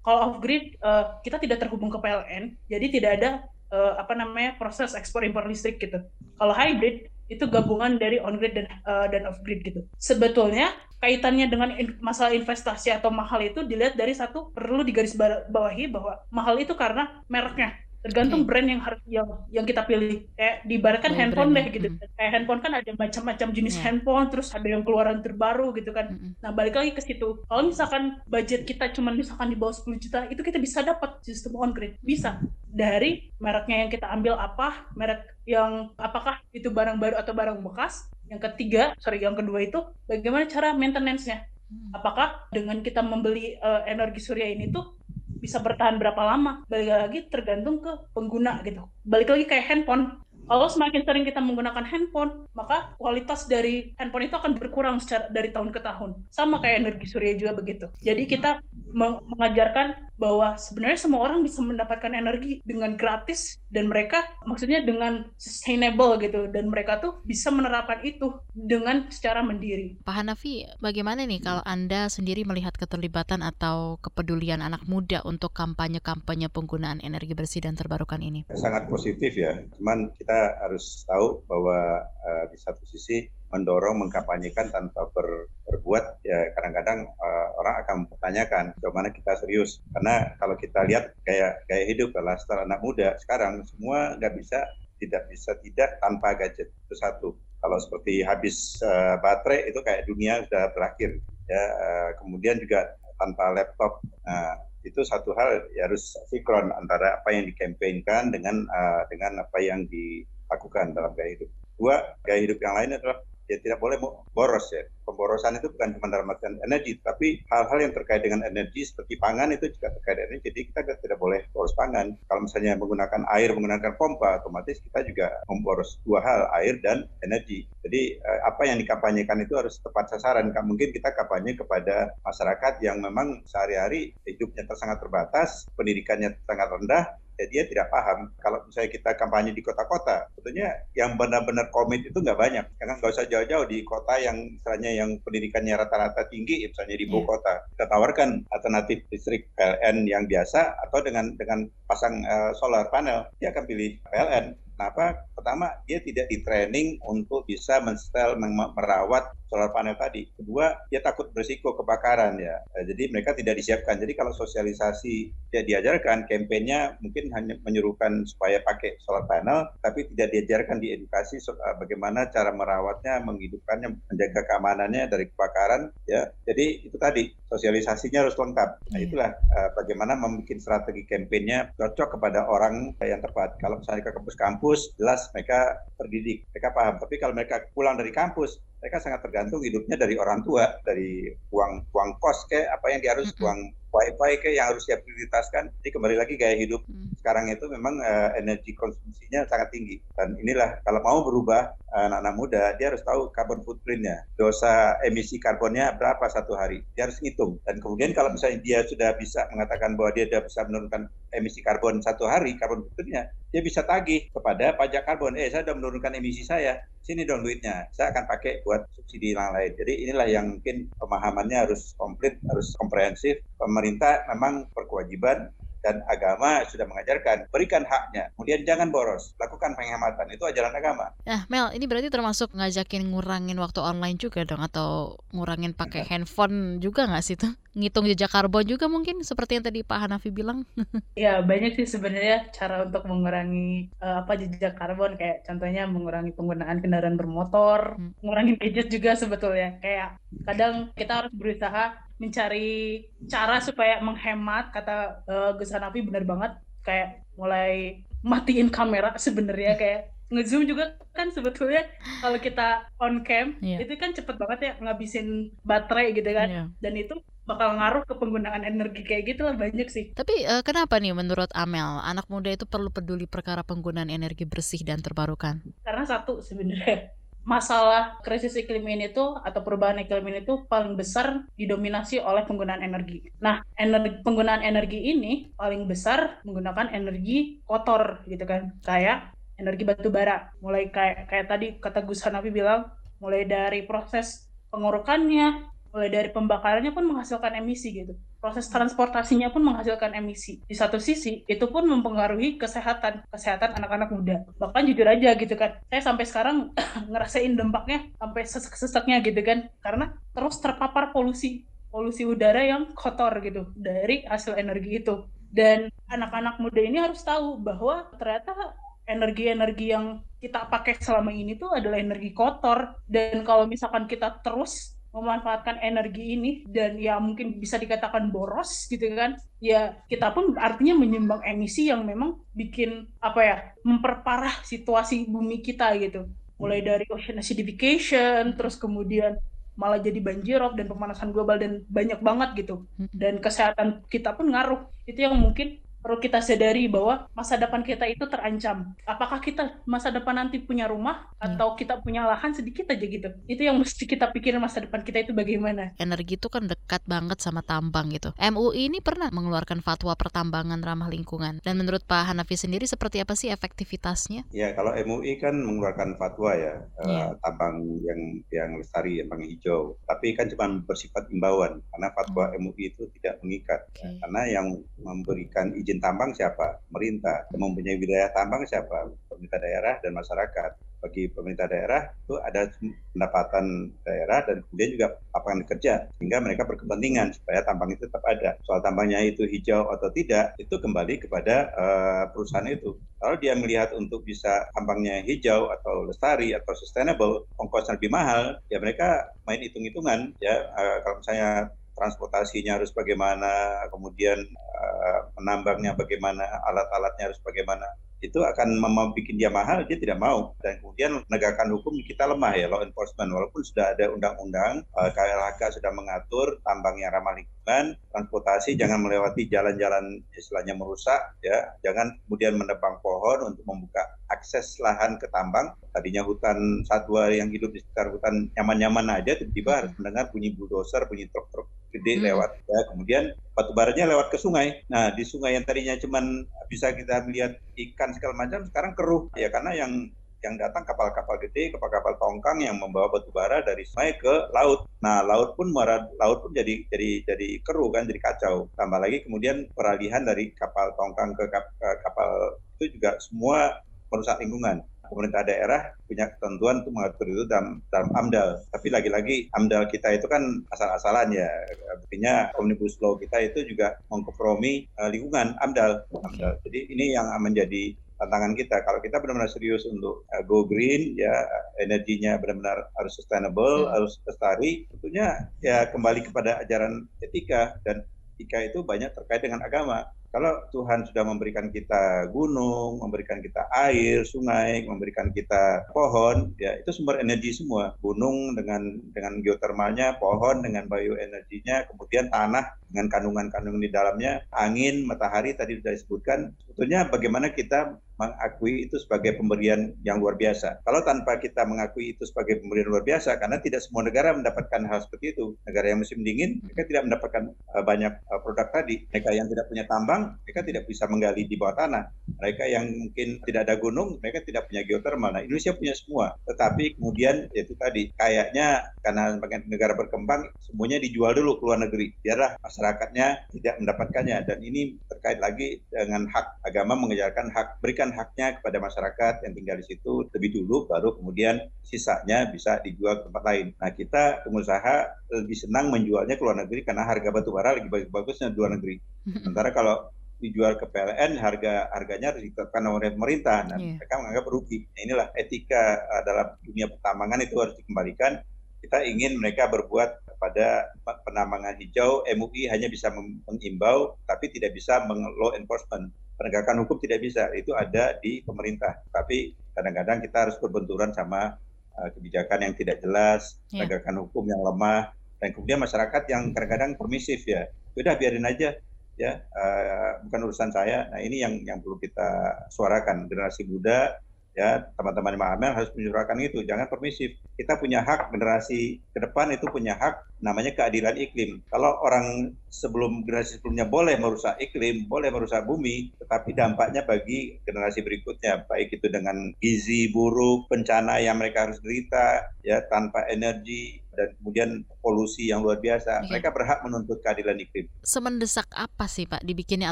kalau 0.04 0.20
off 0.32 0.38
grid 0.44 0.76
uh, 0.84 1.20
kita 1.24 1.40
tidak 1.40 1.64
terhubung 1.64 1.88
ke 1.88 2.00
PLN, 2.00 2.60
jadi 2.68 2.86
tidak 2.92 3.12
ada 3.20 3.30
uh, 3.72 4.00
apa 4.00 4.16
namanya 4.20 4.60
proses 4.60 4.92
ekspor 4.96 5.24
impor 5.24 5.48
listrik 5.48 5.80
gitu. 5.80 6.04
Kalau 6.36 6.52
hybrid 6.52 7.08
itu 7.36 7.50
gabungan 7.50 8.00
dari 8.00 8.22
on 8.22 8.40
grid 8.40 8.54
dan 8.56 8.68
uh, 8.86 9.10
dan 9.10 9.28
off 9.28 9.42
grid 9.44 9.66
gitu. 9.66 9.84
Sebetulnya 9.98 10.72
kaitannya 11.04 11.52
dengan 11.52 11.76
in 11.76 12.00
masalah 12.00 12.32
investasi 12.32 12.96
atau 12.96 13.12
mahal 13.12 13.44
itu 13.44 13.68
dilihat 13.68 14.00
dari 14.00 14.16
satu 14.16 14.56
perlu 14.56 14.88
digarisbawahi 14.88 15.92
bahwa 15.92 16.24
mahal 16.32 16.56
itu 16.56 16.72
karena 16.80 17.20
mereknya 17.28 17.76
tergantung 18.04 18.44
okay. 18.44 18.50
brand 18.52 18.68
yang 18.68 18.82
harus 18.84 19.02
yang 19.08 19.28
yang 19.48 19.64
kita 19.64 19.88
pilih 19.88 20.28
kayak 20.36 20.68
diibaratkan 20.68 21.16
oh, 21.16 21.18
handphone 21.18 21.56
deh 21.56 21.66
gitu 21.72 21.88
hmm. 21.88 22.04
kayak 22.20 22.32
handphone 22.36 22.60
kan 22.60 22.72
ada 22.76 22.92
macam-macam 23.00 23.48
jenis 23.56 23.76
yeah. 23.80 23.84
handphone 23.88 24.28
terus 24.28 24.52
ada 24.52 24.68
yang 24.68 24.84
keluaran 24.84 25.24
terbaru 25.24 25.72
gitu 25.80 25.96
kan 25.96 26.12
hmm. 26.12 26.36
nah 26.44 26.52
balik 26.52 26.76
lagi 26.76 26.92
ke 26.92 27.00
situ 27.00 27.40
kalau 27.48 27.64
misalkan 27.64 28.20
budget 28.28 28.68
kita 28.68 28.92
cuma 28.92 29.16
misalkan 29.16 29.48
di 29.48 29.56
bawah 29.56 29.72
10 29.72 30.04
juta 30.04 30.20
itu 30.28 30.44
kita 30.44 30.60
bisa 30.60 30.84
dapat 30.84 31.24
sistem 31.24 31.56
on 31.56 31.72
grid 31.72 31.96
bisa 32.04 32.44
dari 32.68 33.32
mereknya 33.40 33.88
yang 33.88 33.90
kita 33.90 34.12
ambil 34.12 34.36
apa 34.36 34.84
merek 35.00 35.24
yang 35.48 35.96
apakah 35.96 36.44
itu 36.52 36.68
barang 36.68 37.00
baru 37.00 37.16
atau 37.24 37.32
barang 37.32 37.64
bekas 37.64 38.12
yang 38.28 38.44
ketiga 38.44 38.92
sorry 39.00 39.24
yang 39.24 39.40
kedua 39.40 39.64
itu 39.64 39.80
bagaimana 40.12 40.44
cara 40.52 40.76
maintenance-nya 40.76 41.48
mm. 41.72 41.96
apakah 41.96 42.52
dengan 42.52 42.84
kita 42.84 43.00
membeli 43.00 43.56
uh, 43.64 43.88
energi 43.88 44.20
surya 44.20 44.52
ini 44.52 44.68
tuh 44.76 45.00
bisa 45.44 45.60
bertahan 45.60 46.00
berapa 46.00 46.24
lama 46.24 46.64
balik 46.72 46.88
lagi 46.88 47.20
tergantung 47.28 47.84
ke 47.84 47.92
pengguna 48.16 48.64
gitu 48.64 48.88
balik 49.04 49.28
lagi 49.28 49.44
kayak 49.44 49.68
handphone 49.68 50.24
Kalau 50.44 50.68
semakin 50.68 51.08
sering 51.08 51.24
kita 51.24 51.40
menggunakan 51.40 51.88
handphone, 51.88 52.52
maka 52.52 52.92
kualitas 53.00 53.48
dari 53.48 53.96
handphone 53.96 54.28
itu 54.28 54.36
akan 54.36 54.60
berkurang 54.60 55.00
secara 55.00 55.32
dari 55.32 55.56
tahun 55.56 55.72
ke 55.72 55.80
tahun. 55.80 56.20
Sama 56.28 56.60
kayak 56.60 56.84
energi 56.84 57.08
surya 57.08 57.40
juga 57.40 57.56
begitu. 57.56 57.88
Jadi 58.04 58.28
kita 58.28 58.60
mengajarkan 58.92 60.12
bahwa 60.24 60.56
sebenarnya 60.56 61.04
semua 61.04 61.28
orang 61.28 61.44
bisa 61.44 61.60
mendapatkan 61.60 62.16
energi 62.16 62.64
dengan 62.64 62.96
gratis 62.96 63.60
dan 63.68 63.92
mereka 63.92 64.24
maksudnya 64.48 64.80
dengan 64.80 65.28
sustainable 65.36 66.16
gitu 66.24 66.48
dan 66.48 66.72
mereka 66.72 67.04
tuh 67.04 67.20
bisa 67.28 67.52
menerapkan 67.52 68.00
itu 68.08 68.32
dengan 68.56 69.12
secara 69.12 69.44
mandiri. 69.44 70.00
Pak 70.08 70.24
Hanafi, 70.24 70.64
bagaimana 70.80 71.28
nih 71.28 71.44
kalau 71.44 71.60
Anda 71.68 72.08
sendiri 72.08 72.48
melihat 72.48 72.80
keterlibatan 72.80 73.44
atau 73.44 74.00
kepedulian 74.00 74.64
anak 74.64 74.88
muda 74.88 75.20
untuk 75.28 75.52
kampanye-kampanye 75.52 76.48
penggunaan 76.48 77.04
energi 77.04 77.36
bersih 77.36 77.60
dan 77.60 77.76
terbarukan 77.76 78.24
ini? 78.24 78.48
Sangat 78.56 78.88
positif 78.88 79.36
ya, 79.36 79.60
cuman 79.76 80.16
kita 80.16 80.64
harus 80.64 81.04
tahu 81.04 81.44
bahwa 81.52 82.08
uh, 82.08 82.46
di 82.48 82.56
satu 82.56 82.88
sisi 82.88 83.28
mendorong 83.54 84.02
mengkampanyekan 84.02 84.74
tanpa 84.74 85.06
ber, 85.14 85.48
berbuat 85.70 86.26
ya 86.26 86.50
kadang-kadang 86.58 87.06
uh, 87.06 87.48
orang 87.62 87.76
akan 87.86 87.96
mempertanyakan 88.06 88.64
bagaimana 88.82 89.14
kita 89.14 89.38
serius? 89.38 89.80
Karena 89.94 90.34
kalau 90.42 90.58
kita 90.58 90.82
lihat 90.90 91.14
kayak 91.22 91.62
gaya 91.70 91.86
hidup 91.86 92.18
setelah 92.42 92.66
anak 92.66 92.82
muda 92.82 93.14
sekarang 93.22 93.62
semua 93.70 94.18
nggak 94.18 94.34
bisa 94.42 94.66
tidak 94.98 95.30
bisa 95.30 95.54
tidak 95.62 96.02
tanpa 96.02 96.34
gadget. 96.34 96.74
Itu 96.90 96.96
satu. 96.98 97.38
Kalau 97.64 97.78
seperti 97.80 98.26
habis 98.26 98.82
uh, 98.82 99.22
baterai 99.22 99.70
itu 99.72 99.80
kayak 99.86 100.04
dunia 100.10 100.44
sudah 100.50 100.74
berakhir 100.76 101.22
ya 101.48 101.64
uh, 101.78 102.10
kemudian 102.20 102.60
juga 102.60 102.92
tanpa 103.22 103.54
laptop. 103.56 104.04
Nah, 104.28 104.60
itu 104.84 105.00
satu 105.08 105.32
hal 105.40 105.64
ya 105.80 105.88
harus 105.88 106.12
sinkron 106.28 106.68
antara 106.76 107.24
apa 107.24 107.32
yang 107.32 107.48
dikampanyekan 107.48 108.36
dengan 108.36 108.68
uh, 108.68 109.08
dengan 109.08 109.40
apa 109.40 109.58
yang 109.64 109.88
dilakukan 109.88 110.92
dalam 110.92 111.16
gaya 111.16 111.40
hidup. 111.40 111.50
Dua, 111.80 111.96
gaya 112.28 112.40
hidup 112.44 112.60
yang 112.60 112.76
lain 112.76 113.00
adalah 113.00 113.18
ya 113.48 113.58
tidak 113.60 113.80
boleh 113.80 114.00
boros 114.32 114.68
ya. 114.72 114.84
Pemborosan 115.04 115.60
itu 115.60 115.68
bukan 115.68 116.00
cuma 116.00 116.08
dalam 116.08 116.32
artian 116.32 116.56
energi, 116.64 116.96
tapi 117.04 117.44
hal-hal 117.52 117.80
yang 117.84 117.92
terkait 117.92 118.24
dengan 118.24 118.40
energi 118.48 118.88
seperti 118.88 119.20
pangan 119.20 119.52
itu 119.52 119.68
juga 119.68 119.92
terkait 120.00 120.16
dengan 120.16 120.28
energi. 120.32 120.48
Jadi 120.48 120.62
kita 120.72 120.80
tidak 121.04 121.20
boleh 121.20 121.40
boros 121.52 121.76
pangan. 121.76 122.16
Kalau 122.24 122.42
misalnya 122.48 122.80
menggunakan 122.80 123.28
air, 123.36 123.52
menggunakan 123.52 124.00
pompa, 124.00 124.40
otomatis 124.40 124.80
kita 124.80 125.04
juga 125.04 125.28
memboros 125.52 126.00
dua 126.08 126.24
hal, 126.24 126.42
air 126.64 126.80
dan 126.80 127.04
energi. 127.20 127.68
Jadi 127.84 128.16
eh, 128.16 128.40
apa 128.48 128.64
yang 128.64 128.80
dikampanyekan 128.80 129.44
itu 129.44 129.60
harus 129.60 129.76
tepat 129.84 130.16
sasaran. 130.16 130.56
Mungkin 130.56 130.96
kita 130.96 131.12
kampanye 131.12 131.60
kepada 131.60 132.16
masyarakat 132.24 132.80
yang 132.80 133.04
memang 133.04 133.44
sehari-hari 133.44 134.16
hidupnya 134.24 134.64
sangat 134.80 135.04
terbatas, 135.04 135.68
pendidikannya 135.76 136.40
sangat 136.48 136.68
rendah, 136.72 137.04
ya 137.38 137.46
dia 137.50 137.64
tidak 137.68 137.88
paham. 137.90 138.30
Kalau 138.40 138.64
misalnya 138.66 138.90
kita 138.94 139.10
kampanye 139.18 139.52
di 139.52 139.62
kota-kota, 139.66 140.30
sebetulnya 140.34 140.86
yang 140.94 141.18
benar-benar 141.18 141.70
komit 141.74 142.06
itu 142.06 142.18
nggak 142.18 142.40
banyak. 142.40 142.66
Karena 142.78 142.94
nggak 142.98 143.14
usah 143.14 143.28
jauh-jauh 143.30 143.66
di 143.68 143.82
kota 143.86 144.18
yang 144.22 144.38
misalnya 144.38 144.92
yang 144.94 145.10
pendidikannya 145.22 145.74
rata-rata 145.78 146.26
tinggi, 146.30 146.66
misalnya 146.66 146.96
di 146.98 147.06
ibu 147.06 147.20
yeah. 147.22 147.28
kota. 147.28 147.54
Kita 147.76 147.86
tawarkan 147.90 148.30
alternatif 148.50 148.98
listrik 149.10 149.50
PLN 149.58 150.08
yang 150.08 150.24
biasa 150.30 150.78
atau 150.90 151.00
dengan 151.02 151.34
dengan 151.36 151.66
pasang 151.86 152.24
uh, 152.26 152.52
solar 152.58 152.88
panel, 152.90 153.28
dia 153.38 153.52
akan 153.52 153.64
pilih 153.66 154.00
PLN. 154.10 154.63
Kenapa? 154.74 155.26
Pertama, 155.38 155.70
dia 155.86 156.02
tidak 156.02 156.28
di 156.34 156.42
training 156.42 156.98
untuk 157.06 157.46
bisa 157.46 157.78
menstel, 157.82 158.34
merawat 158.74 159.30
solar 159.54 159.70
panel 159.70 159.94
tadi. 159.94 160.26
Kedua, 160.34 160.74
dia 160.90 160.98
takut 161.06 161.30
berisiko 161.30 161.78
kebakaran 161.78 162.42
ya. 162.42 162.58
Eh, 162.74 162.90
jadi 162.90 163.14
mereka 163.14 163.38
tidak 163.38 163.62
disiapkan. 163.62 164.02
Jadi 164.02 164.18
kalau 164.18 164.34
sosialisasi 164.34 165.30
dia 165.54 165.62
diajarkan, 165.62 166.26
kampanyenya 166.26 166.98
mungkin 167.06 167.30
hanya 167.38 167.62
menyuruhkan 167.62 168.26
supaya 168.26 168.66
pakai 168.66 168.98
solar 169.06 169.30
panel, 169.30 169.70
tapi 169.86 170.10
tidak 170.10 170.34
diajarkan 170.34 170.82
di 170.82 170.98
edukasi 170.98 171.38
eh, 171.38 171.76
bagaimana 171.78 172.34
cara 172.34 172.50
merawatnya, 172.50 173.22
menghidupkannya, 173.22 173.94
menjaga 174.10 174.42
keamanannya 174.50 175.06
dari 175.06 175.30
kebakaran 175.30 175.94
ya. 176.10 176.34
Jadi 176.50 176.90
itu 176.90 176.98
tadi 176.98 177.30
sosialisasinya 177.54 178.26
harus 178.26 178.34
lengkap. 178.34 178.70
Nah 178.90 178.98
iya. 178.98 179.06
itulah 179.06 179.30
uh, 179.54 179.70
bagaimana 179.78 180.18
membuat 180.18 180.58
strategi 180.58 181.06
kampanyenya 181.06 181.78
cocok 181.78 182.18
kepada 182.18 182.50
orang 182.50 182.98
yang 183.06 183.22
tepat. 183.22 183.62
Kalau 183.62 183.78
misalnya 183.78 184.10
ke 184.10 184.12
kampus-kampus, 184.18 184.98
jelas 184.98 185.30
mereka 185.38 185.78
terdidik, 186.02 186.50
mereka 186.50 186.74
paham. 186.74 186.98
Tapi 186.98 187.16
kalau 187.22 187.34
mereka 187.38 187.62
pulang 187.78 187.94
dari 187.94 188.10
kampus, 188.10 188.58
mereka 188.82 188.98
sangat 189.00 189.22
tergantung 189.22 189.62
hidupnya 189.62 189.96
dari 189.96 190.18
orang 190.18 190.42
tua, 190.42 190.82
dari 190.82 191.30
uang 191.54 191.94
uang 191.94 192.10
kos 192.18 192.50
kayak 192.50 192.74
apa 192.74 192.86
yang 192.90 193.00
dia 193.00 193.12
harus 193.14 193.30
uang 193.38 193.72
wifi 193.94 194.42
kayak 194.42 194.56
yang 194.58 194.68
harus 194.74 194.84
dia 194.90 194.98
prioritaskan. 194.98 195.70
Jadi 195.80 195.90
kembali 195.94 196.16
lagi 196.18 196.34
gaya 196.34 196.58
hidup 196.58 196.82
mm. 196.90 197.22
sekarang 197.22 197.54
itu 197.54 197.70
memang 197.70 198.02
uh, 198.02 198.34
energi 198.34 198.74
konsumsinya 198.74 199.46
sangat 199.46 199.70
tinggi. 199.70 200.02
Dan 200.18 200.34
inilah 200.42 200.82
kalau 200.82 201.00
mau 201.06 201.20
berubah 201.22 201.78
eh, 201.94 202.06
anak-anak 202.10 202.36
muda 202.36 202.64
dia 202.76 202.90
harus 202.90 203.06
tahu 203.06 203.30
carbon 203.32 203.62
footprintnya, 203.62 204.26
dosa 204.34 204.98
emisi 205.06 205.38
karbonnya 205.38 205.94
berapa 205.94 206.26
satu 206.26 206.58
hari. 206.58 206.82
Dia 206.98 207.06
harus 207.06 207.22
ngitung. 207.22 207.62
Dan 207.62 207.78
kemudian 207.78 208.12
kalau 208.18 208.34
misalnya 208.34 208.60
dia 208.66 208.80
sudah 208.82 209.14
bisa 209.16 209.46
mengatakan 209.54 209.94
bahwa 209.94 210.12
dia 210.18 210.26
sudah 210.26 210.42
bisa 210.42 210.60
menurunkan 210.66 211.02
emisi 211.30 211.62
karbon 211.62 212.02
satu 212.02 212.26
hari, 212.26 212.58
karbon 212.58 212.90
footprintnya, 212.90 213.30
dia 213.54 213.62
bisa 213.62 213.86
tagih 213.86 214.34
kepada 214.34 214.74
pajak 214.74 215.06
karbon. 215.06 215.38
Eh, 215.38 215.54
saya 215.54 215.62
sudah 215.62 215.78
menurunkan 215.78 216.18
emisi 216.18 216.42
saya 216.42 216.82
sini 217.04 217.28
dong 217.28 217.44
duitnya 217.44 217.92
saya 217.92 218.16
akan 218.16 218.24
pakai 218.32 218.64
buat 218.64 218.88
subsidi 218.96 219.36
yang 219.36 219.52
lain 219.52 219.76
jadi 219.76 219.94
inilah 220.08 220.28
yang 220.32 220.46
mungkin 220.56 220.88
pemahamannya 220.96 221.68
harus 221.68 221.92
komplit 222.00 222.40
harus 222.48 222.72
komprehensif 222.80 223.44
pemerintah 223.60 223.83
memang 223.84 224.72
berkewajiban 224.72 225.52
dan 225.84 226.00
agama 226.08 226.64
sudah 226.72 226.88
mengajarkan 226.88 227.52
berikan 227.52 227.84
haknya 227.84 228.32
kemudian 228.34 228.64
jangan 228.64 228.88
boros 228.88 229.36
lakukan 229.36 229.76
penghematan 229.76 230.32
itu 230.32 230.44
ajaran 230.48 230.72
agama 230.72 231.12
nah 231.28 231.44
Mel 231.52 231.76
ini 231.76 231.84
berarti 231.84 232.08
termasuk 232.08 232.56
ngajakin 232.56 233.12
ngurangin 233.12 233.60
waktu 233.60 233.84
online 233.84 234.16
juga 234.16 234.48
dong 234.48 234.64
atau 234.64 235.20
ngurangin 235.36 235.76
pakai 235.76 236.08
handphone 236.08 236.80
juga 236.80 237.04
nggak 237.04 237.26
sih 237.28 237.36
tuh 237.36 237.52
ngitung 237.74 238.06
jejak 238.06 238.30
karbon 238.30 238.64
juga 238.70 238.86
mungkin 238.86 239.26
seperti 239.26 239.58
yang 239.58 239.66
tadi 239.66 239.82
Pak 239.82 240.06
Hanafi 240.06 240.30
bilang. 240.30 240.62
ya 241.18 241.42
banyak 241.42 241.74
sih 241.74 241.90
sebenarnya 241.90 242.54
cara 242.54 242.86
untuk 242.86 243.02
mengurangi 243.10 243.90
uh, 243.98 244.22
apa 244.22 244.38
jejak 244.38 244.78
karbon 244.78 245.18
kayak 245.18 245.42
contohnya 245.42 245.90
mengurangi 245.90 246.38
penggunaan 246.38 246.86
kendaraan 246.86 247.18
bermotor, 247.18 247.98
hmm. 247.98 248.22
mengurangi 248.22 248.62
gadget 248.62 248.94
juga 248.94 249.18
sebetulnya. 249.18 249.82
Kayak 249.82 250.22
kadang 250.46 250.94
kita 250.94 251.26
harus 251.26 251.34
berusaha 251.34 251.98
mencari 252.24 253.04
cara 253.28 253.60
supaya 253.60 254.00
menghemat 254.00 254.72
kata 254.72 255.28
uh, 255.28 255.52
Gus 255.60 255.76
Hanafi 255.76 256.00
benar 256.08 256.24
banget 256.24 256.52
kayak 256.88 257.28
mulai 257.36 258.08
matiin 258.24 258.72
kamera 258.72 259.12
sebenarnya 259.20 259.76
kayak 259.76 260.02
ngezoom 260.32 260.64
juga 260.64 260.96
kan 261.12 261.30
sebetulnya 261.30 261.84
kalau 262.24 262.40
kita 262.40 262.88
on 262.98 263.22
cam 263.28 263.60
yeah. 263.60 263.84
itu 263.84 264.00
kan 264.00 264.16
cepet 264.16 264.40
banget 264.40 264.60
ya 264.64 264.74
ngabisin 264.82 265.52
baterai 265.62 266.16
gitu 266.16 266.32
kan 266.32 266.48
yeah. 266.50 266.68
dan 266.80 266.96
itu 266.96 267.20
bakal 267.44 267.76
ngaruh 267.76 268.08
ke 268.08 268.16
penggunaan 268.16 268.64
energi 268.64 269.04
kayak 269.04 269.36
gitu 269.36 269.44
lah 269.44 269.60
banyak 269.60 269.92
sih. 269.92 270.16
Tapi 270.16 270.48
uh, 270.48 270.64
kenapa 270.64 270.96
nih 270.96 271.12
menurut 271.12 271.52
Amel 271.52 272.00
anak 272.00 272.32
muda 272.32 272.48
itu 272.48 272.64
perlu 272.64 272.88
peduli 272.88 273.28
perkara 273.28 273.68
penggunaan 273.68 274.08
energi 274.08 274.48
bersih 274.48 274.80
dan 274.88 275.04
terbarukan? 275.04 275.60
Karena 275.84 276.08
satu 276.08 276.40
sebenarnya 276.40 277.12
masalah 277.44 278.20
krisis 278.24 278.56
iklim 278.56 278.88
ini 278.88 279.12
tuh 279.12 279.36
atau 279.44 279.60
perubahan 279.62 280.00
iklim 280.00 280.24
ini 280.32 280.48
tuh 280.48 280.64
paling 280.68 280.96
besar 280.96 281.44
didominasi 281.60 282.24
oleh 282.24 282.48
penggunaan 282.48 282.80
energi. 282.80 283.28
Nah, 283.44 283.60
energi, 283.76 284.24
penggunaan 284.24 284.64
energi 284.64 285.12
ini 285.12 285.52
paling 285.54 285.84
besar 285.84 286.40
menggunakan 286.48 286.96
energi 286.96 287.60
kotor 287.68 288.24
gitu 288.28 288.48
kan, 288.48 288.80
kayak 288.88 289.36
energi 289.60 289.84
batu 289.84 290.08
bara. 290.08 290.56
Mulai 290.64 290.88
kayak 290.90 291.28
kayak 291.28 291.46
tadi 291.52 291.68
kata 291.84 292.00
Gus 292.08 292.24
Hanafi 292.24 292.50
bilang, 292.50 292.88
mulai 293.20 293.44
dari 293.44 293.84
proses 293.84 294.48
pengurukannya, 294.72 295.68
mulai 295.92 296.10
dari 296.10 296.30
pembakarannya 296.32 296.96
pun 296.96 297.06
menghasilkan 297.12 297.60
emisi 297.60 297.92
gitu. 297.92 298.16
Proses 298.44 298.68
transportasinya 298.68 299.48
pun 299.56 299.64
menghasilkan 299.64 300.12
emisi. 300.20 300.60
Di 300.68 300.76
satu 300.76 301.00
sisi, 301.00 301.48
itu 301.48 301.64
pun 301.72 301.88
mempengaruhi 301.88 302.60
kesehatan, 302.60 303.24
kesehatan 303.32 303.80
anak-anak 303.80 304.12
muda. 304.12 304.44
Bahkan 304.60 304.84
jujur 304.92 305.08
aja 305.08 305.32
gitu 305.40 305.56
kan, 305.56 305.80
saya 305.88 306.04
sampai 306.04 306.28
sekarang 306.28 306.76
ngerasain 307.12 307.56
dampaknya 307.56 308.12
sampai 308.20 308.44
sesek-seseknya 308.44 309.24
gitu 309.24 309.40
kan, 309.48 309.72
karena 309.80 310.12
terus 310.36 310.60
terpapar 310.60 311.16
polusi, 311.16 311.64
polusi 311.88 312.28
udara 312.28 312.68
yang 312.68 312.92
kotor 312.92 313.32
gitu 313.40 313.72
dari 313.80 314.28
hasil 314.28 314.60
energi 314.60 315.00
itu. 315.00 315.24
Dan 315.48 315.88
anak-anak 316.12 316.60
muda 316.60 316.82
ini 316.84 317.00
harus 317.00 317.24
tahu 317.24 317.64
bahwa 317.64 318.12
ternyata 318.20 318.76
energi-energi 319.08 319.96
yang 319.96 320.20
kita 320.44 320.68
pakai 320.68 321.00
selama 321.00 321.32
ini 321.32 321.56
tuh 321.56 321.72
adalah 321.72 322.00
energi 322.00 322.36
kotor 322.36 323.00
dan 323.08 323.48
kalau 323.48 323.64
misalkan 323.64 324.08
kita 324.12 324.44
terus 324.44 324.93
memanfaatkan 325.14 325.78
energi 325.78 326.34
ini 326.34 326.52
dan 326.66 326.98
ya 326.98 327.22
mungkin 327.22 327.62
bisa 327.62 327.78
dikatakan 327.78 328.34
boros 328.34 328.90
gitu 328.90 329.14
kan 329.14 329.38
ya 329.62 329.94
kita 330.10 330.34
pun 330.34 330.58
artinya 330.58 330.98
menyumbang 330.98 331.46
emisi 331.46 331.94
yang 331.94 332.02
memang 332.02 332.42
bikin 332.58 333.06
apa 333.22 333.40
ya 333.46 333.56
memperparah 333.86 334.66
situasi 334.66 335.30
bumi 335.30 335.62
kita 335.62 335.94
gitu. 336.02 336.26
Mulai 336.58 336.82
dari 336.82 337.06
ocean 337.14 337.38
acidification 337.38 338.58
terus 338.58 338.74
kemudian 338.74 339.38
malah 339.78 340.02
jadi 340.02 340.18
banjirop 340.18 340.74
dan 340.78 340.90
pemanasan 340.90 341.30
global 341.30 341.62
dan 341.62 341.86
banyak 341.86 342.18
banget 342.18 342.66
gitu. 342.66 342.76
Hmm. 342.98 343.10
dan 343.14 343.38
kesehatan 343.38 344.02
kita 344.10 344.34
pun 344.34 344.50
ngaruh. 344.50 344.90
Itu 345.06 345.30
yang 345.30 345.38
mungkin 345.38 345.83
perlu 346.04 346.20
kita 346.20 346.44
sadari 346.44 346.92
bahwa 346.92 347.32
masa 347.32 347.56
depan 347.56 347.80
kita 347.80 348.04
itu 348.12 348.28
terancam. 348.28 348.92
Apakah 349.08 349.40
kita 349.40 349.80
masa 349.88 350.12
depan 350.12 350.36
nanti 350.36 350.60
punya 350.60 350.92
rumah 350.92 351.32
hmm. 351.40 351.56
atau 351.56 351.80
kita 351.80 352.04
punya 352.04 352.28
lahan 352.28 352.52
sedikit 352.52 352.92
aja 352.92 353.06
gitu. 353.08 353.32
Itu 353.48 353.64
yang 353.64 353.80
mesti 353.80 354.04
kita 354.04 354.28
pikirin 354.36 354.60
masa 354.60 354.84
depan 354.84 355.00
kita 355.02 355.24
itu 355.24 355.32
bagaimana. 355.32 355.96
Energi 355.96 356.36
itu 356.36 356.52
kan 356.52 356.68
dekat 356.68 357.08
banget 357.08 357.40
sama 357.40 357.64
tambang 357.64 358.12
gitu. 358.12 358.36
MUI 358.36 358.92
ini 358.92 359.00
pernah 359.00 359.32
mengeluarkan 359.32 359.80
fatwa 359.80 360.12
pertambangan 360.20 360.84
ramah 360.84 361.08
lingkungan. 361.08 361.64
Dan 361.64 361.80
menurut 361.80 362.04
Pak 362.04 362.34
Hanafi 362.34 362.60
sendiri 362.60 362.84
seperti 362.84 363.24
apa 363.24 363.38
sih 363.40 363.48
efektivitasnya? 363.54 364.50
Ya, 364.52 364.76
kalau 364.76 364.92
MUI 364.92 365.40
kan 365.40 365.56
mengeluarkan 365.56 366.20
fatwa 366.20 366.52
ya, 366.58 366.84
yeah. 366.84 367.06
uh, 367.06 367.08
iya. 367.08 367.26
tambang 367.40 367.80
yang 368.04 368.22
yang 368.50 368.70
lestari, 368.76 369.24
yang 369.24 369.30
hijau. 369.40 369.96
Tapi 370.10 370.36
kan 370.36 370.50
cuma 370.50 370.68
bersifat 370.84 371.30
imbauan 371.30 371.80
karena 371.94 372.08
fatwa 372.12 372.50
hmm. 372.50 372.60
MUI 372.60 372.84
itu 372.92 373.08
tidak 373.20 373.40
mengikat. 373.46 373.82
Okay. 373.94 374.18
Karena 374.20 374.42
yang 374.50 374.68
memberikan 374.98 375.76
izin 375.78 375.93
tambang 376.00 376.32
siapa? 376.32 376.82
Pemerintah. 376.90 377.50
Yang 377.52 377.62
mempunyai 377.62 377.98
wilayah 378.00 378.30
tambang 378.32 378.64
siapa? 378.64 379.12
Pemerintah 379.30 379.60
daerah 379.60 379.94
dan 380.00 380.12
masyarakat 380.14 380.72
bagi 381.04 381.28
pemerintah 381.28 381.68
daerah 381.68 382.08
itu 382.16 382.40
ada 382.40 382.72
pendapatan 383.12 383.92
daerah 384.08 384.40
dan 384.48 384.64
kemudian 384.64 384.90
juga 384.96 385.08
lapangan 385.36 385.62
kerja 385.68 385.94
sehingga 386.16 386.40
mereka 386.40 386.64
berkepentingan 386.64 387.36
supaya 387.36 387.60
tambang 387.68 387.92
itu 387.92 388.08
tetap 388.08 388.24
ada. 388.24 388.56
Soal 388.64 388.80
tambangnya 388.80 389.20
itu 389.20 389.44
hijau 389.44 389.92
atau 389.92 390.08
tidak 390.16 390.56
itu 390.56 390.72
kembali 390.72 391.20
kepada 391.20 391.76
uh, 391.76 392.24
perusahaan 392.32 392.72
itu. 392.72 392.96
Kalau 393.20 393.36
dia 393.36 393.54
melihat 393.60 393.92
untuk 393.92 394.24
bisa 394.24 394.64
tambangnya 394.72 395.20
hijau 395.28 395.68
atau 395.68 396.08
lestari 396.08 396.56
atau 396.56 396.72
sustainable, 396.72 397.52
ongkosnya 397.60 398.00
lebih 398.00 398.12
mahal, 398.12 398.56
ya 398.72 398.80
mereka 398.80 399.28
main 399.44 399.60
hitung-hitungan 399.60 400.32
ya 400.40 400.72
uh, 400.72 400.98
kalau 401.04 401.20
misalnya 401.20 401.68
transportasinya 401.94 402.82
harus 402.82 402.90
bagaimana, 402.92 403.86
kemudian 403.94 404.40
uh, 404.42 405.20
menambangnya 405.38 405.94
bagaimana, 405.94 406.44
alat-alatnya 406.66 407.32
harus 407.32 407.40
bagaimana 407.46 407.86
itu 408.24 408.40
akan 408.40 408.80
membuat 408.80 409.20
dia 409.20 409.52
mahal, 409.52 409.84
dia 409.84 410.00
tidak 410.00 410.16
mau. 410.16 410.56
Dan 410.64 410.80
kemudian 410.80 411.20
penegakan 411.28 411.76
hukum 411.76 412.00
kita 412.08 412.24
lemah 412.32 412.56
ya, 412.56 412.72
law 412.72 412.80
enforcement. 412.80 413.28
Walaupun 413.28 413.62
sudah 413.62 413.92
ada 413.92 414.08
undang-undang, 414.16 414.88
KLHK 414.96 415.62
sudah 415.80 415.92
mengatur 415.92 416.64
tambang 416.64 416.96
yang 417.04 417.12
ramah 417.12 417.36
lingkungan, 417.36 418.00
transportasi 418.16 418.80
jangan 418.80 419.04
melewati 419.04 419.52
jalan-jalan 419.52 420.24
istilahnya 420.32 420.80
merusak, 420.80 421.36
ya, 421.44 421.76
jangan 421.84 422.16
kemudian 422.26 422.56
menebang 422.56 423.04
pohon 423.04 423.52
untuk 423.52 423.68
membuka 423.68 424.02
akses 424.32 424.80
lahan 424.80 425.20
ke 425.20 425.28
tambang. 425.28 425.76
Tadinya 425.92 426.24
hutan 426.24 426.82
satwa 426.88 427.28
yang 427.28 427.52
hidup 427.52 427.76
di 427.76 427.84
sekitar 427.84 428.10
hutan 428.10 428.50
nyaman-nyaman 428.56 429.20
aja, 429.20 429.36
tiba-tiba 429.36 429.84
harus 429.84 429.92
mendengar 430.00 430.32
bunyi 430.32 430.56
bulldozer, 430.56 431.06
bunyi 431.12 431.28
truk-truk 431.30 431.68
gede 431.94 432.14
hmm. 432.18 432.24
lewat 432.26 432.50
ya 432.66 432.80
kemudian 432.90 433.24
batu 433.54 433.72
baranya 433.74 434.10
lewat 434.10 434.34
ke 434.34 434.38
sungai 434.42 434.84
nah 434.90 435.14
di 435.14 435.24
sungai 435.26 435.58
yang 435.58 435.66
tadinya 435.66 435.96
cuman 435.98 436.46
bisa 436.68 436.94
kita 436.94 437.26
melihat 437.26 437.58
ikan 437.74 438.14
segala 438.18 438.34
macam 438.34 438.66
sekarang 438.66 438.94
keruh 438.98 439.30
ya 439.38 439.50
karena 439.54 439.74
yang 439.78 440.10
yang 440.44 440.60
datang 440.60 440.84
kapal-kapal 440.84 441.40
gede, 441.40 441.72
kapal-kapal 441.72 442.20
tongkang 442.20 442.60
yang 442.60 442.76
membawa 442.76 443.08
batu 443.08 443.32
bara 443.32 443.64
dari 443.64 443.88
sungai 443.88 444.20
ke 444.20 444.52
laut. 444.52 444.84
Nah, 445.00 445.24
laut 445.24 445.56
pun 445.56 445.72
muara 445.72 446.04
laut 446.20 446.44
pun 446.44 446.52
jadi 446.52 446.84
jadi 446.92 447.24
jadi 447.24 447.64
keruh 447.64 447.88
kan, 447.96 448.04
jadi 448.04 448.20
kacau. 448.20 448.68
Tambah 448.76 449.00
lagi 449.00 449.24
kemudian 449.24 449.72
peralihan 449.72 450.28
dari 450.28 450.52
kapal 450.52 450.92
tongkang 451.00 451.32
ke, 451.32 451.48
ke 451.48 451.90
kapal 452.04 452.60
itu 452.76 453.00
juga 453.00 453.16
semua 453.24 453.80
merusak 454.12 454.38
lingkungan 454.44 454.84
pemerintah 455.14 455.46
daerah 455.46 455.94
punya 456.10 456.34
ketentuan 456.34 456.82
untuk 456.82 456.94
mengatur 456.98 457.30
itu 457.30 457.44
dalam, 457.46 457.86
dalam 457.94 458.10
AMDAL. 458.18 458.66
Tapi 458.74 458.88
lagi-lagi 458.90 459.54
AMDAL 459.54 459.94
kita 459.94 460.18
itu 460.18 460.26
kan 460.26 460.66
asal-asalan 460.74 461.30
ya. 461.38 461.46
Artinya 461.94 462.50
Omnibus 462.58 462.98
Law 462.98 463.22
kita 463.22 463.38
itu 463.46 463.62
juga 463.70 464.02
mengkompromi 464.10 464.90
uh, 464.98 465.14
lingkungan 465.14 465.54
AMDAL. 465.62 466.10
AMDAL. 466.10 466.58
Jadi 466.66 466.90
ini 466.90 467.14
yang 467.14 467.30
menjadi 467.38 467.94
tantangan 468.18 468.54
kita. 468.58 468.82
Kalau 468.88 469.00
kita 469.04 469.20
benar-benar 469.20 469.52
serius 469.52 469.86
untuk 469.86 470.24
uh, 470.34 470.44
go 470.48 470.66
green, 470.66 471.14
ya 471.20 471.46
energinya 471.78 472.40
benar-benar 472.42 472.90
harus 472.96 473.14
sustainable, 473.20 473.86
hmm. 473.86 473.92
harus 473.94 474.18
lestari, 474.26 474.88
tentunya 474.96 475.52
ya 475.60 475.86
kembali 475.92 476.26
kepada 476.26 476.64
ajaran 476.64 477.06
etika 477.20 477.78
dan 477.86 478.02
etika 478.40 478.64
itu 478.64 478.82
banyak 478.82 479.12
terkait 479.14 479.46
dengan 479.46 479.62
agama. 479.62 480.10
Kalau 480.34 480.66
Tuhan 480.74 481.06
sudah 481.06 481.22
memberikan 481.30 481.70
kita 481.70 482.26
gunung, 482.34 482.98
memberikan 482.98 483.38
kita 483.38 483.70
air, 483.70 484.26
sungai, 484.26 484.82
memberikan 484.82 485.30
kita 485.30 485.86
pohon, 485.94 486.58
ya 486.58 486.74
itu 486.74 486.90
sumber 486.90 487.22
energi 487.22 487.54
semua. 487.54 487.94
Gunung 488.02 488.58
dengan 488.58 488.98
dengan 489.14 489.46
geotermalnya, 489.46 490.18
pohon 490.18 490.66
dengan 490.66 490.90
bioenerginya, 490.90 491.86
kemudian 491.86 492.34
tanah 492.34 492.66
dengan 492.90 493.14
kandungan-kandungan 493.14 493.86
di 493.86 493.94
dalamnya, 493.94 494.42
angin, 494.50 495.06
matahari 495.06 495.54
tadi 495.54 495.78
sudah 495.78 495.94
disebutkan. 495.94 496.40
Sebetulnya 496.74 497.06
bagaimana 497.06 497.54
kita 497.54 498.02
mengakui 498.18 498.86
itu 498.86 498.96
sebagai 499.02 499.38
pemberian 499.38 499.94
yang 500.06 500.22
luar 500.22 500.38
biasa. 500.38 500.86
Kalau 500.86 501.02
tanpa 501.02 501.42
kita 501.42 501.66
mengakui 501.66 502.14
itu 502.14 502.24
sebagai 502.30 502.62
pemberian 502.62 502.90
luar 502.90 503.04
biasa, 503.06 503.42
karena 503.42 503.58
tidak 503.60 503.82
semua 503.82 504.06
negara 504.06 504.34
mendapatkan 504.34 504.82
hal 504.86 505.00
seperti 505.06 505.34
itu. 505.34 505.58
Negara 505.66 505.94
yang 505.94 506.00
musim 506.02 506.22
dingin, 506.22 506.62
mereka 506.62 506.86
tidak 506.86 507.04
mendapatkan 507.10 507.44
uh, 507.74 507.84
banyak 507.84 508.14
uh, 508.30 508.40
produk 508.42 508.70
tadi. 508.70 509.06
Mereka 509.10 509.30
yang 509.34 509.48
tidak 509.50 509.66
punya 509.70 509.84
tambang, 509.90 510.22
mereka 510.46 510.62
tidak 510.66 510.84
bisa 510.86 511.04
menggali 511.10 511.44
di 511.50 511.56
bawah 511.58 511.76
tanah. 511.78 512.04
Mereka 512.42 512.64
yang 512.70 512.86
mungkin 512.90 513.28
tidak 513.46 513.62
ada 513.70 513.76
gunung, 513.82 514.22
mereka 514.22 514.40
tidak 514.46 514.70
punya 514.70 514.82
geotermal. 514.86 515.30
Nah, 515.34 515.42
Indonesia 515.42 515.74
punya 515.74 515.94
semua. 515.98 516.38
Tetapi 516.46 516.98
kemudian 517.02 517.50
itu 517.54 517.74
tadi, 517.78 518.14
kayaknya 518.18 518.94
karena 519.02 519.38
negara 519.66 519.94
berkembang, 519.98 520.54
semuanya 520.62 521.02
dijual 521.02 521.34
dulu 521.34 521.60
ke 521.60 521.64
luar 521.66 521.80
negeri. 521.90 522.14
Biarlah 522.22 522.62
masyarakatnya 522.62 523.52
tidak 523.58 523.74
mendapatkannya. 523.82 524.38
Dan 524.46 524.60
ini 524.62 524.96
terkait 525.10 525.42
lagi 525.42 525.82
dengan 525.90 526.30
hak 526.30 526.63
agama 526.64 526.96
mengejarkan 526.96 527.52
hak 527.52 527.84
berikan 527.84 528.16
haknya 528.16 528.58
kepada 528.58 528.80
masyarakat 528.80 529.44
yang 529.44 529.54
tinggal 529.54 529.76
di 529.78 529.86
situ 529.86 530.32
lebih 530.32 530.64
dulu, 530.64 530.88
baru 530.88 531.12
kemudian 531.20 531.60
sisanya 531.84 532.48
bisa 532.48 532.80
dijual 532.80 533.20
ke 533.20 533.24
tempat 533.28 533.44
lain. 533.44 533.68
Nah 533.78 533.92
kita 533.92 534.48
pengusaha 534.48 534.96
lebih 535.44 535.58
senang 535.60 535.92
menjualnya 535.92 536.40
ke 536.40 536.44
luar 536.44 536.64
negeri 536.64 536.88
karena 536.88 537.04
harga 537.04 537.30
batu 537.36 537.52
bara 537.52 537.76
lagi 537.76 537.92
bagus-bagusnya 537.92 538.56
di 538.56 538.58
luar 538.58 538.72
negeri. 538.80 538.96
Sementara 539.28 539.76
kalau 539.76 540.08
dijual 540.44 540.76
ke 540.76 540.88
PLN 540.92 541.40
harga 541.40 541.88
harganya 541.96 542.36
harus 542.36 542.44
ditetapkan 542.44 542.84
oleh 542.84 543.16
pemerintah 543.16 543.64
dan 543.64 543.80
yeah. 543.80 543.96
mereka 543.96 544.14
menganggap 544.20 544.46
rugi. 544.52 544.78
Nah, 544.84 545.02
inilah 545.04 545.28
etika 545.40 546.04
uh, 546.04 546.24
dalam 546.28 546.48
dunia 546.64 546.92
pertambangan 546.92 547.40
itu 547.44 547.56
harus 547.60 547.76
dikembalikan. 547.80 548.44
Kita 548.84 549.00
ingin 549.08 549.40
mereka 549.40 549.72
berbuat 549.72 550.36
pada 550.44 550.92
penambangan 551.24 551.80
hijau, 551.80 552.28
MUI 552.28 552.68
hanya 552.68 552.92
bisa 552.92 553.08
mengimbau 553.48 554.20
tapi 554.28 554.52
tidak 554.52 554.76
bisa 554.76 555.08
meng 555.08 555.24
law 555.40 555.56
enforcement 555.56 556.12
penegakan 556.38 556.86
hukum 556.86 556.98
tidak 557.00 557.24
bisa. 557.24 557.50
Itu 557.54 557.74
ada 557.78 558.18
di 558.20 558.42
pemerintah. 558.44 559.02
Tapi 559.10 559.54
kadang-kadang 559.74 560.22
kita 560.22 560.38
harus 560.50 560.56
berbenturan 560.62 561.12
sama 561.14 561.58
uh, 561.98 562.10
kebijakan 562.14 562.70
yang 562.70 562.74
tidak 562.78 563.02
jelas 563.02 563.58
yeah. 563.70 563.86
penegakan 563.86 564.26
hukum 564.28 564.46
yang 564.46 564.62
lemah 564.62 565.14
dan 565.42 565.50
kemudian 565.52 565.82
masyarakat 565.82 566.24
yang 566.30 566.52
kadang-kadang 566.56 566.96
permisif 566.96 567.44
ya. 567.44 567.68
Sudah 567.94 568.16
biarin 568.18 568.46
aja 568.48 568.78
ya. 569.20 569.32
Uh, 569.54 570.12
bukan 570.30 570.40
urusan 570.50 570.70
saya. 570.74 571.10
Nah 571.12 571.20
ini 571.22 571.42
yang 571.44 571.60
yang 571.66 571.78
perlu 571.84 572.00
kita 572.00 572.64
suarakan. 572.74 573.30
Generasi 573.30 573.68
muda 573.70 574.18
ya 574.54 574.86
teman-teman 574.98 575.34
Imam 575.36 575.50
Amel 575.58 575.74
harus 575.74 575.92
menyuarakan 575.98 576.38
itu. 576.46 576.62
Jangan 576.66 576.88
permisif. 576.90 577.38
Kita 577.58 577.78
punya 577.78 578.06
hak 578.06 578.34
generasi 578.34 579.02
ke 579.14 579.20
depan 579.22 579.54
itu 579.54 579.66
punya 579.70 579.98
hak 579.98 580.42
namanya 580.42 580.74
keadilan 580.74 581.18
iklim. 581.18 581.62
Kalau 581.70 582.02
orang 582.02 582.54
sebelum 582.74 583.22
generasi 583.22 583.62
sebelumnya 583.62 583.86
boleh 583.86 584.18
merusak 584.18 584.58
iklim 584.58 585.06
boleh 585.06 585.30
merusak 585.30 585.62
bumi 585.62 586.10
tetapi 586.18 586.58
dampaknya 586.58 587.06
bagi 587.06 587.62
generasi 587.62 588.02
berikutnya 588.02 588.66
baik 588.66 588.98
itu 588.98 589.08
dengan 589.14 589.54
gizi 589.62 590.10
buruk 590.10 590.66
bencana 590.74 591.22
yang 591.22 591.38
mereka 591.38 591.70
harus 591.70 591.78
derita 591.86 592.50
ya 592.66 592.82
tanpa 592.90 593.30
energi 593.30 594.03
dan 594.14 594.34
kemudian 594.40 594.70
polusi 595.02 595.50
yang 595.50 595.66
luar 595.66 595.82
biasa. 595.82 596.24
Okay. 596.24 596.30
Mereka 596.32 596.50
berhak 596.54 596.80
menuntut 596.86 597.20
keadilan 597.22 597.60
iklim. 597.60 597.86
Semendesak 598.06 598.70
apa 598.74 599.06
sih 599.10 599.28
Pak 599.28 599.44
dibikinnya 599.44 599.92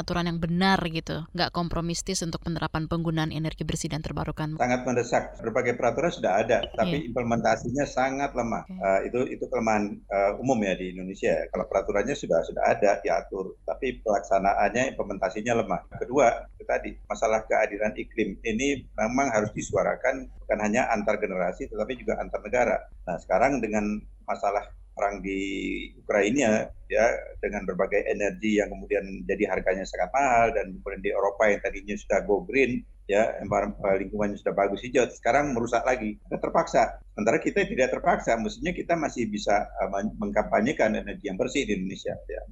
aturan 0.00 0.26
yang 0.26 0.38
benar 0.40 0.78
gitu, 0.88 1.26
nggak 1.34 1.52
kompromistis 1.52 2.22
untuk 2.24 2.42
penerapan 2.42 2.86
penggunaan 2.86 3.30
energi 3.30 3.62
bersih 3.66 3.92
dan 3.92 4.00
terbarukan? 4.00 4.56
Sangat 4.56 4.82
mendesak. 4.86 5.22
Berbagai 5.42 5.76
peraturan 5.76 6.12
sudah 6.12 6.42
ada, 6.42 6.64
tapi 6.74 7.02
yeah. 7.02 7.08
implementasinya 7.12 7.84
sangat 7.84 8.32
lemah. 8.32 8.64
Okay. 8.66 8.78
Uh, 8.78 8.86
eh, 8.86 9.00
itu 9.10 9.20
itu 9.38 9.44
kelemahan 9.50 9.98
uh, 10.08 10.40
umum 10.42 10.58
ya 10.62 10.74
di 10.78 10.94
Indonesia. 10.94 11.46
Kalau 11.50 11.66
peraturannya 11.66 12.14
sudah 12.16 12.40
sudah 12.46 12.62
ada 12.64 12.98
diatur, 13.02 13.58
tapi 13.66 14.00
pelaksanaannya 14.00 14.94
implementasinya 14.94 15.52
lemah. 15.64 15.80
Kedua, 15.98 16.46
itu 16.56 16.64
tadi 16.64 16.90
masalah 17.10 17.44
keadilan 17.46 17.92
iklim 17.98 18.38
ini 18.46 18.86
memang 18.94 19.34
harus 19.34 19.50
disuarakan 19.52 20.30
bukan 20.44 20.58
hanya 20.60 20.90
antar 20.90 21.16
generasi, 21.22 21.70
tetapi 21.70 21.98
juga 21.98 22.18
antar 22.18 22.42
negara. 22.42 22.76
Nah 23.06 23.16
sekarang 23.22 23.62
dengan 23.62 23.98
masalah 24.26 24.66
perang 24.92 25.24
di 25.24 25.40
Ukraina 25.96 26.68
ya 26.92 27.06
dengan 27.40 27.64
berbagai 27.64 28.04
energi 28.04 28.60
yang 28.60 28.68
kemudian 28.68 29.24
jadi 29.24 29.48
harganya 29.48 29.88
sangat 29.88 30.12
mahal 30.12 30.52
dan 30.52 30.76
kemudian 30.76 31.00
di 31.00 31.10
Eropa 31.16 31.48
yang 31.48 31.60
tadinya 31.64 31.96
sudah 31.96 32.18
go 32.28 32.44
green 32.44 32.84
ya 33.08 33.40
eh, 33.40 33.96
lingkungannya 33.98 34.38
sudah 34.38 34.54
bagus 34.54 34.84
hijau 34.84 35.08
sekarang 35.08 35.56
merusak 35.56 35.82
lagi. 35.82 36.20
Kita 36.22 36.38
terpaksa. 36.38 37.02
Sementara 37.16 37.40
kita 37.40 37.64
tidak 37.64 37.88
terpaksa 37.92 38.36
mestinya 38.36 38.72
kita 38.72 38.94
masih 38.96 39.28
bisa 39.28 39.68
uh, 39.80 39.88
mengkampanyekan 40.16 40.96
energi 40.96 41.28
yang 41.28 41.36
bersih 41.36 41.64
di 41.66 41.76
Indonesia 41.76 42.14
ya. 42.28 42.42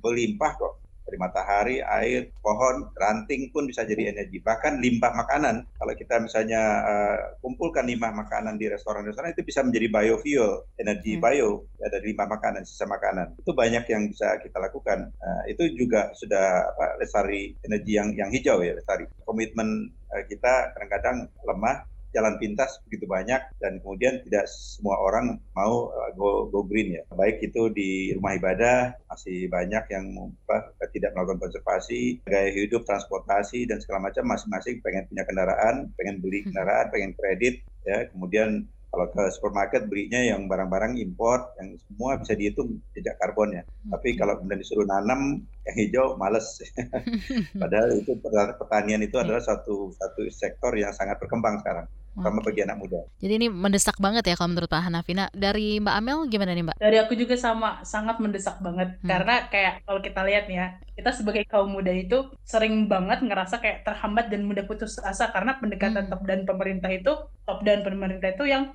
Berlimpah 0.00 0.52
kok 0.56 0.89
dari 1.10 1.18
matahari, 1.18 1.76
air, 1.82 2.30
pohon, 2.38 2.86
ranting 2.94 3.50
pun 3.50 3.66
bisa 3.66 3.82
jadi 3.82 4.14
energi. 4.14 4.38
Bahkan 4.38 4.78
limbah 4.78 5.10
makanan, 5.18 5.66
kalau 5.74 5.92
kita 5.98 6.22
misalnya 6.22 6.62
uh, 6.86 7.18
kumpulkan 7.42 7.82
limbah 7.90 8.14
makanan 8.14 8.54
di 8.54 8.70
restoran-restoran 8.70 9.34
itu 9.34 9.42
bisa 9.42 9.66
menjadi 9.66 9.90
biofuel, 9.90 10.70
energi 10.78 11.18
hmm. 11.18 11.22
bio 11.26 11.66
ya, 11.82 11.90
dari 11.90 12.14
limbah 12.14 12.30
makanan, 12.30 12.62
sisa 12.62 12.86
makanan. 12.86 13.34
Itu 13.42 13.50
banyak 13.50 13.90
yang 13.90 14.06
bisa 14.14 14.38
kita 14.38 14.62
lakukan. 14.62 15.10
Uh, 15.18 15.42
itu 15.50 15.66
juga 15.74 16.14
sudah 16.14 16.70
apa, 16.70 17.02
lestari 17.02 17.58
energi 17.66 17.98
yang 17.98 18.14
yang 18.14 18.30
hijau 18.30 18.62
ya 18.62 18.78
lestari. 18.78 19.10
Komitmen 19.26 19.90
uh, 20.14 20.22
kita 20.30 20.78
kadang-kadang 20.78 21.26
lemah 21.42 21.90
jalan 22.10 22.36
pintas 22.42 22.82
begitu 22.86 23.06
banyak 23.06 23.40
dan 23.62 23.78
kemudian 23.82 24.22
tidak 24.26 24.46
semua 24.50 24.98
orang 24.98 25.38
mau 25.54 25.90
uh, 25.90 26.10
go, 26.18 26.50
go 26.50 26.66
green 26.66 26.98
ya. 26.98 27.02
Baik 27.14 27.42
itu 27.42 27.70
di 27.70 28.14
rumah 28.18 28.36
ibadah 28.36 28.94
masih 29.10 29.46
banyak 29.46 29.84
yang 29.90 30.06
apa, 30.46 30.74
tidak 30.90 31.14
melakukan 31.14 31.48
konservasi, 31.48 32.22
gaya 32.26 32.50
hidup, 32.50 32.82
transportasi 32.86 33.66
dan 33.70 33.78
segala 33.82 34.10
macam 34.10 34.26
masing-masing 34.26 34.82
pengen 34.82 35.06
punya 35.06 35.24
kendaraan, 35.26 35.90
pengen 35.94 36.16
beli 36.18 36.42
hmm. 36.42 36.46
kendaraan, 36.50 36.86
pengen 36.90 37.12
kredit 37.14 37.54
ya. 37.86 38.06
Kemudian 38.10 38.66
kalau 38.90 39.06
ke 39.06 39.22
supermarket 39.30 39.86
belinya 39.86 40.18
yang 40.18 40.50
barang-barang 40.50 40.98
import 40.98 41.54
yang 41.62 41.78
semua 41.86 42.18
bisa 42.18 42.34
dihitung 42.34 42.82
jejak 42.90 43.14
karbonnya. 43.22 43.62
Hmm. 43.62 43.94
Tapi 43.94 44.18
kalau 44.18 44.34
kemudian 44.42 44.58
disuruh 44.58 44.86
nanam 44.86 45.46
yang 45.62 45.76
hijau 45.78 46.06
males. 46.18 46.58
Padahal 47.62 47.94
itu 47.94 48.18
pertanian 48.58 48.98
itu 49.06 49.14
adalah 49.14 49.38
satu 49.38 49.94
satu 49.94 50.26
sektor 50.34 50.74
yang 50.74 50.90
sangat 50.90 51.22
berkembang 51.22 51.62
sekarang 51.62 51.86
terutama 52.10 52.42
bagi 52.42 52.60
anak 52.66 52.76
muda. 52.76 53.00
Jadi 53.22 53.32
ini 53.38 53.46
mendesak 53.48 53.96
banget 54.02 54.26
ya 54.26 54.34
kalau 54.34 54.50
menurut 54.52 54.70
Pak 54.70 54.82
Hanafina. 54.82 55.30
Dari 55.30 55.78
Mbak 55.78 55.94
Amel 55.94 56.18
gimana 56.26 56.52
nih 56.52 56.64
Mbak? 56.66 56.76
Dari 56.76 56.96
aku 56.98 57.14
juga 57.14 57.34
sama, 57.38 57.80
sangat 57.86 58.18
mendesak 58.18 58.58
banget. 58.58 58.98
Hmm. 59.00 59.08
Karena 59.08 59.34
kayak 59.48 59.74
kalau 59.86 60.00
kita 60.02 60.20
lihat 60.26 60.46
ya, 60.50 60.66
kita 60.98 61.10
sebagai 61.14 61.42
kaum 61.46 61.70
muda 61.70 61.94
itu 61.94 62.28
sering 62.42 62.90
banget 62.90 63.22
ngerasa 63.22 63.62
kayak 63.62 63.86
terhambat 63.86 64.28
dan 64.28 64.44
mudah 64.44 64.66
putus 64.66 64.98
asa 65.00 65.30
karena 65.30 65.56
pendekatan 65.56 66.06
hmm. 66.06 66.12
top 66.12 66.22
dan 66.26 66.40
pemerintah 66.44 66.90
itu, 66.90 67.12
top 67.46 67.60
dan 67.62 67.78
pemerintah 67.86 68.28
itu 68.34 68.44
yang 68.44 68.74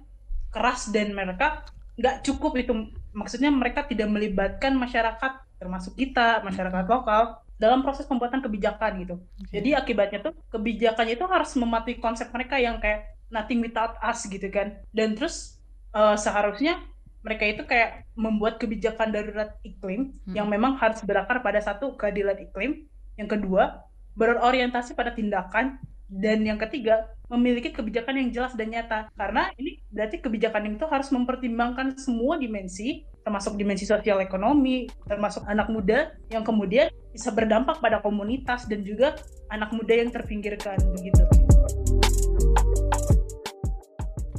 keras 0.50 0.89
dan 0.95 1.12
mereka 1.12 1.67
nggak 2.00 2.24
cukup 2.24 2.56
itu. 2.56 2.74
Maksudnya 3.15 3.52
mereka 3.52 3.84
tidak 3.88 4.12
melibatkan 4.12 4.76
masyarakat 4.76 5.45
termasuk 5.60 5.95
kita, 5.95 6.43
masyarakat 6.43 6.84
lokal 6.88 7.45
dalam 7.56 7.80
proses 7.80 8.04
pembuatan 8.04 8.43
kebijakan 8.43 9.00
gitu. 9.00 9.15
Okay. 9.48 9.60
Jadi 9.60 9.69
akibatnya 9.71 10.19
tuh 10.19 10.36
kebijakannya 10.52 11.15
itu 11.15 11.26
harus 11.28 11.56
mematuhi 11.56 11.98
konsep 12.04 12.28
mereka 12.36 12.60
yang 12.60 12.84
kayak 12.84 13.14
nothing 13.36 13.60
without 13.60 14.00
us 14.00 14.24
gitu 14.32 14.48
kan 14.48 14.80
dan 14.95 15.19
terus 15.19 15.60
uh, 15.91 16.15
seharusnya 16.15 16.80
mereka 17.26 17.43
itu 17.43 17.63
kayak 17.67 18.08
membuat 18.13 18.62
kebijakan 18.62 19.12
darurat 19.12 19.58
iklim 19.67 20.15
hmm. 20.24 20.38
yang 20.38 20.48
memang 20.48 20.80
harus 20.80 21.04
berakar 21.04 21.43
pada 21.43 21.60
satu 21.60 22.00
keadilan 22.00 22.39
iklim 22.39 22.88
yang 23.19 23.28
kedua 23.28 23.84
berorientasi 24.15 24.95
pada 24.95 25.12
tindakan 25.12 25.76
dan 26.08 26.45
yang 26.45 26.62
ketiga 26.62 27.10
memiliki 27.26 27.74
kebijakan 27.74 28.21
yang 28.21 28.30
jelas 28.30 28.54
dan 28.54 28.69
nyata 28.69 29.10
karena 29.17 29.50
ini 29.58 29.82
berarti 29.89 30.21
kebijakan 30.21 30.78
itu 30.78 30.86
harus 30.86 31.10
mempertimbangkan 31.10 31.98
semua 31.98 32.38
dimensi 32.38 33.04
termasuk 33.26 33.58
dimensi 33.58 33.89
sosial 33.89 34.21
ekonomi 34.21 34.86
termasuk 35.10 35.41
anak 35.50 35.65
muda 35.74 36.13
yang 36.30 36.45
kemudian 36.45 36.93
bisa 37.10 37.34
berdampak 37.34 37.82
pada 37.82 37.98
komunitas 38.06 38.69
dan 38.69 38.86
juga 38.86 39.17
anak 39.50 39.74
muda 39.74 39.93
yang 39.98 40.13
terpinggirkan 40.13 40.78
begitu. 40.93 41.44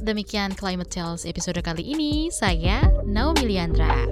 Demikian 0.07 0.55
Climate 0.55 0.87
Tales 0.87 1.27
episode 1.27 1.59
kali 1.59 1.83
ini. 1.83 2.31
Saya 2.31 2.79
Naomi 3.03 3.43
Liandra. 3.43 4.07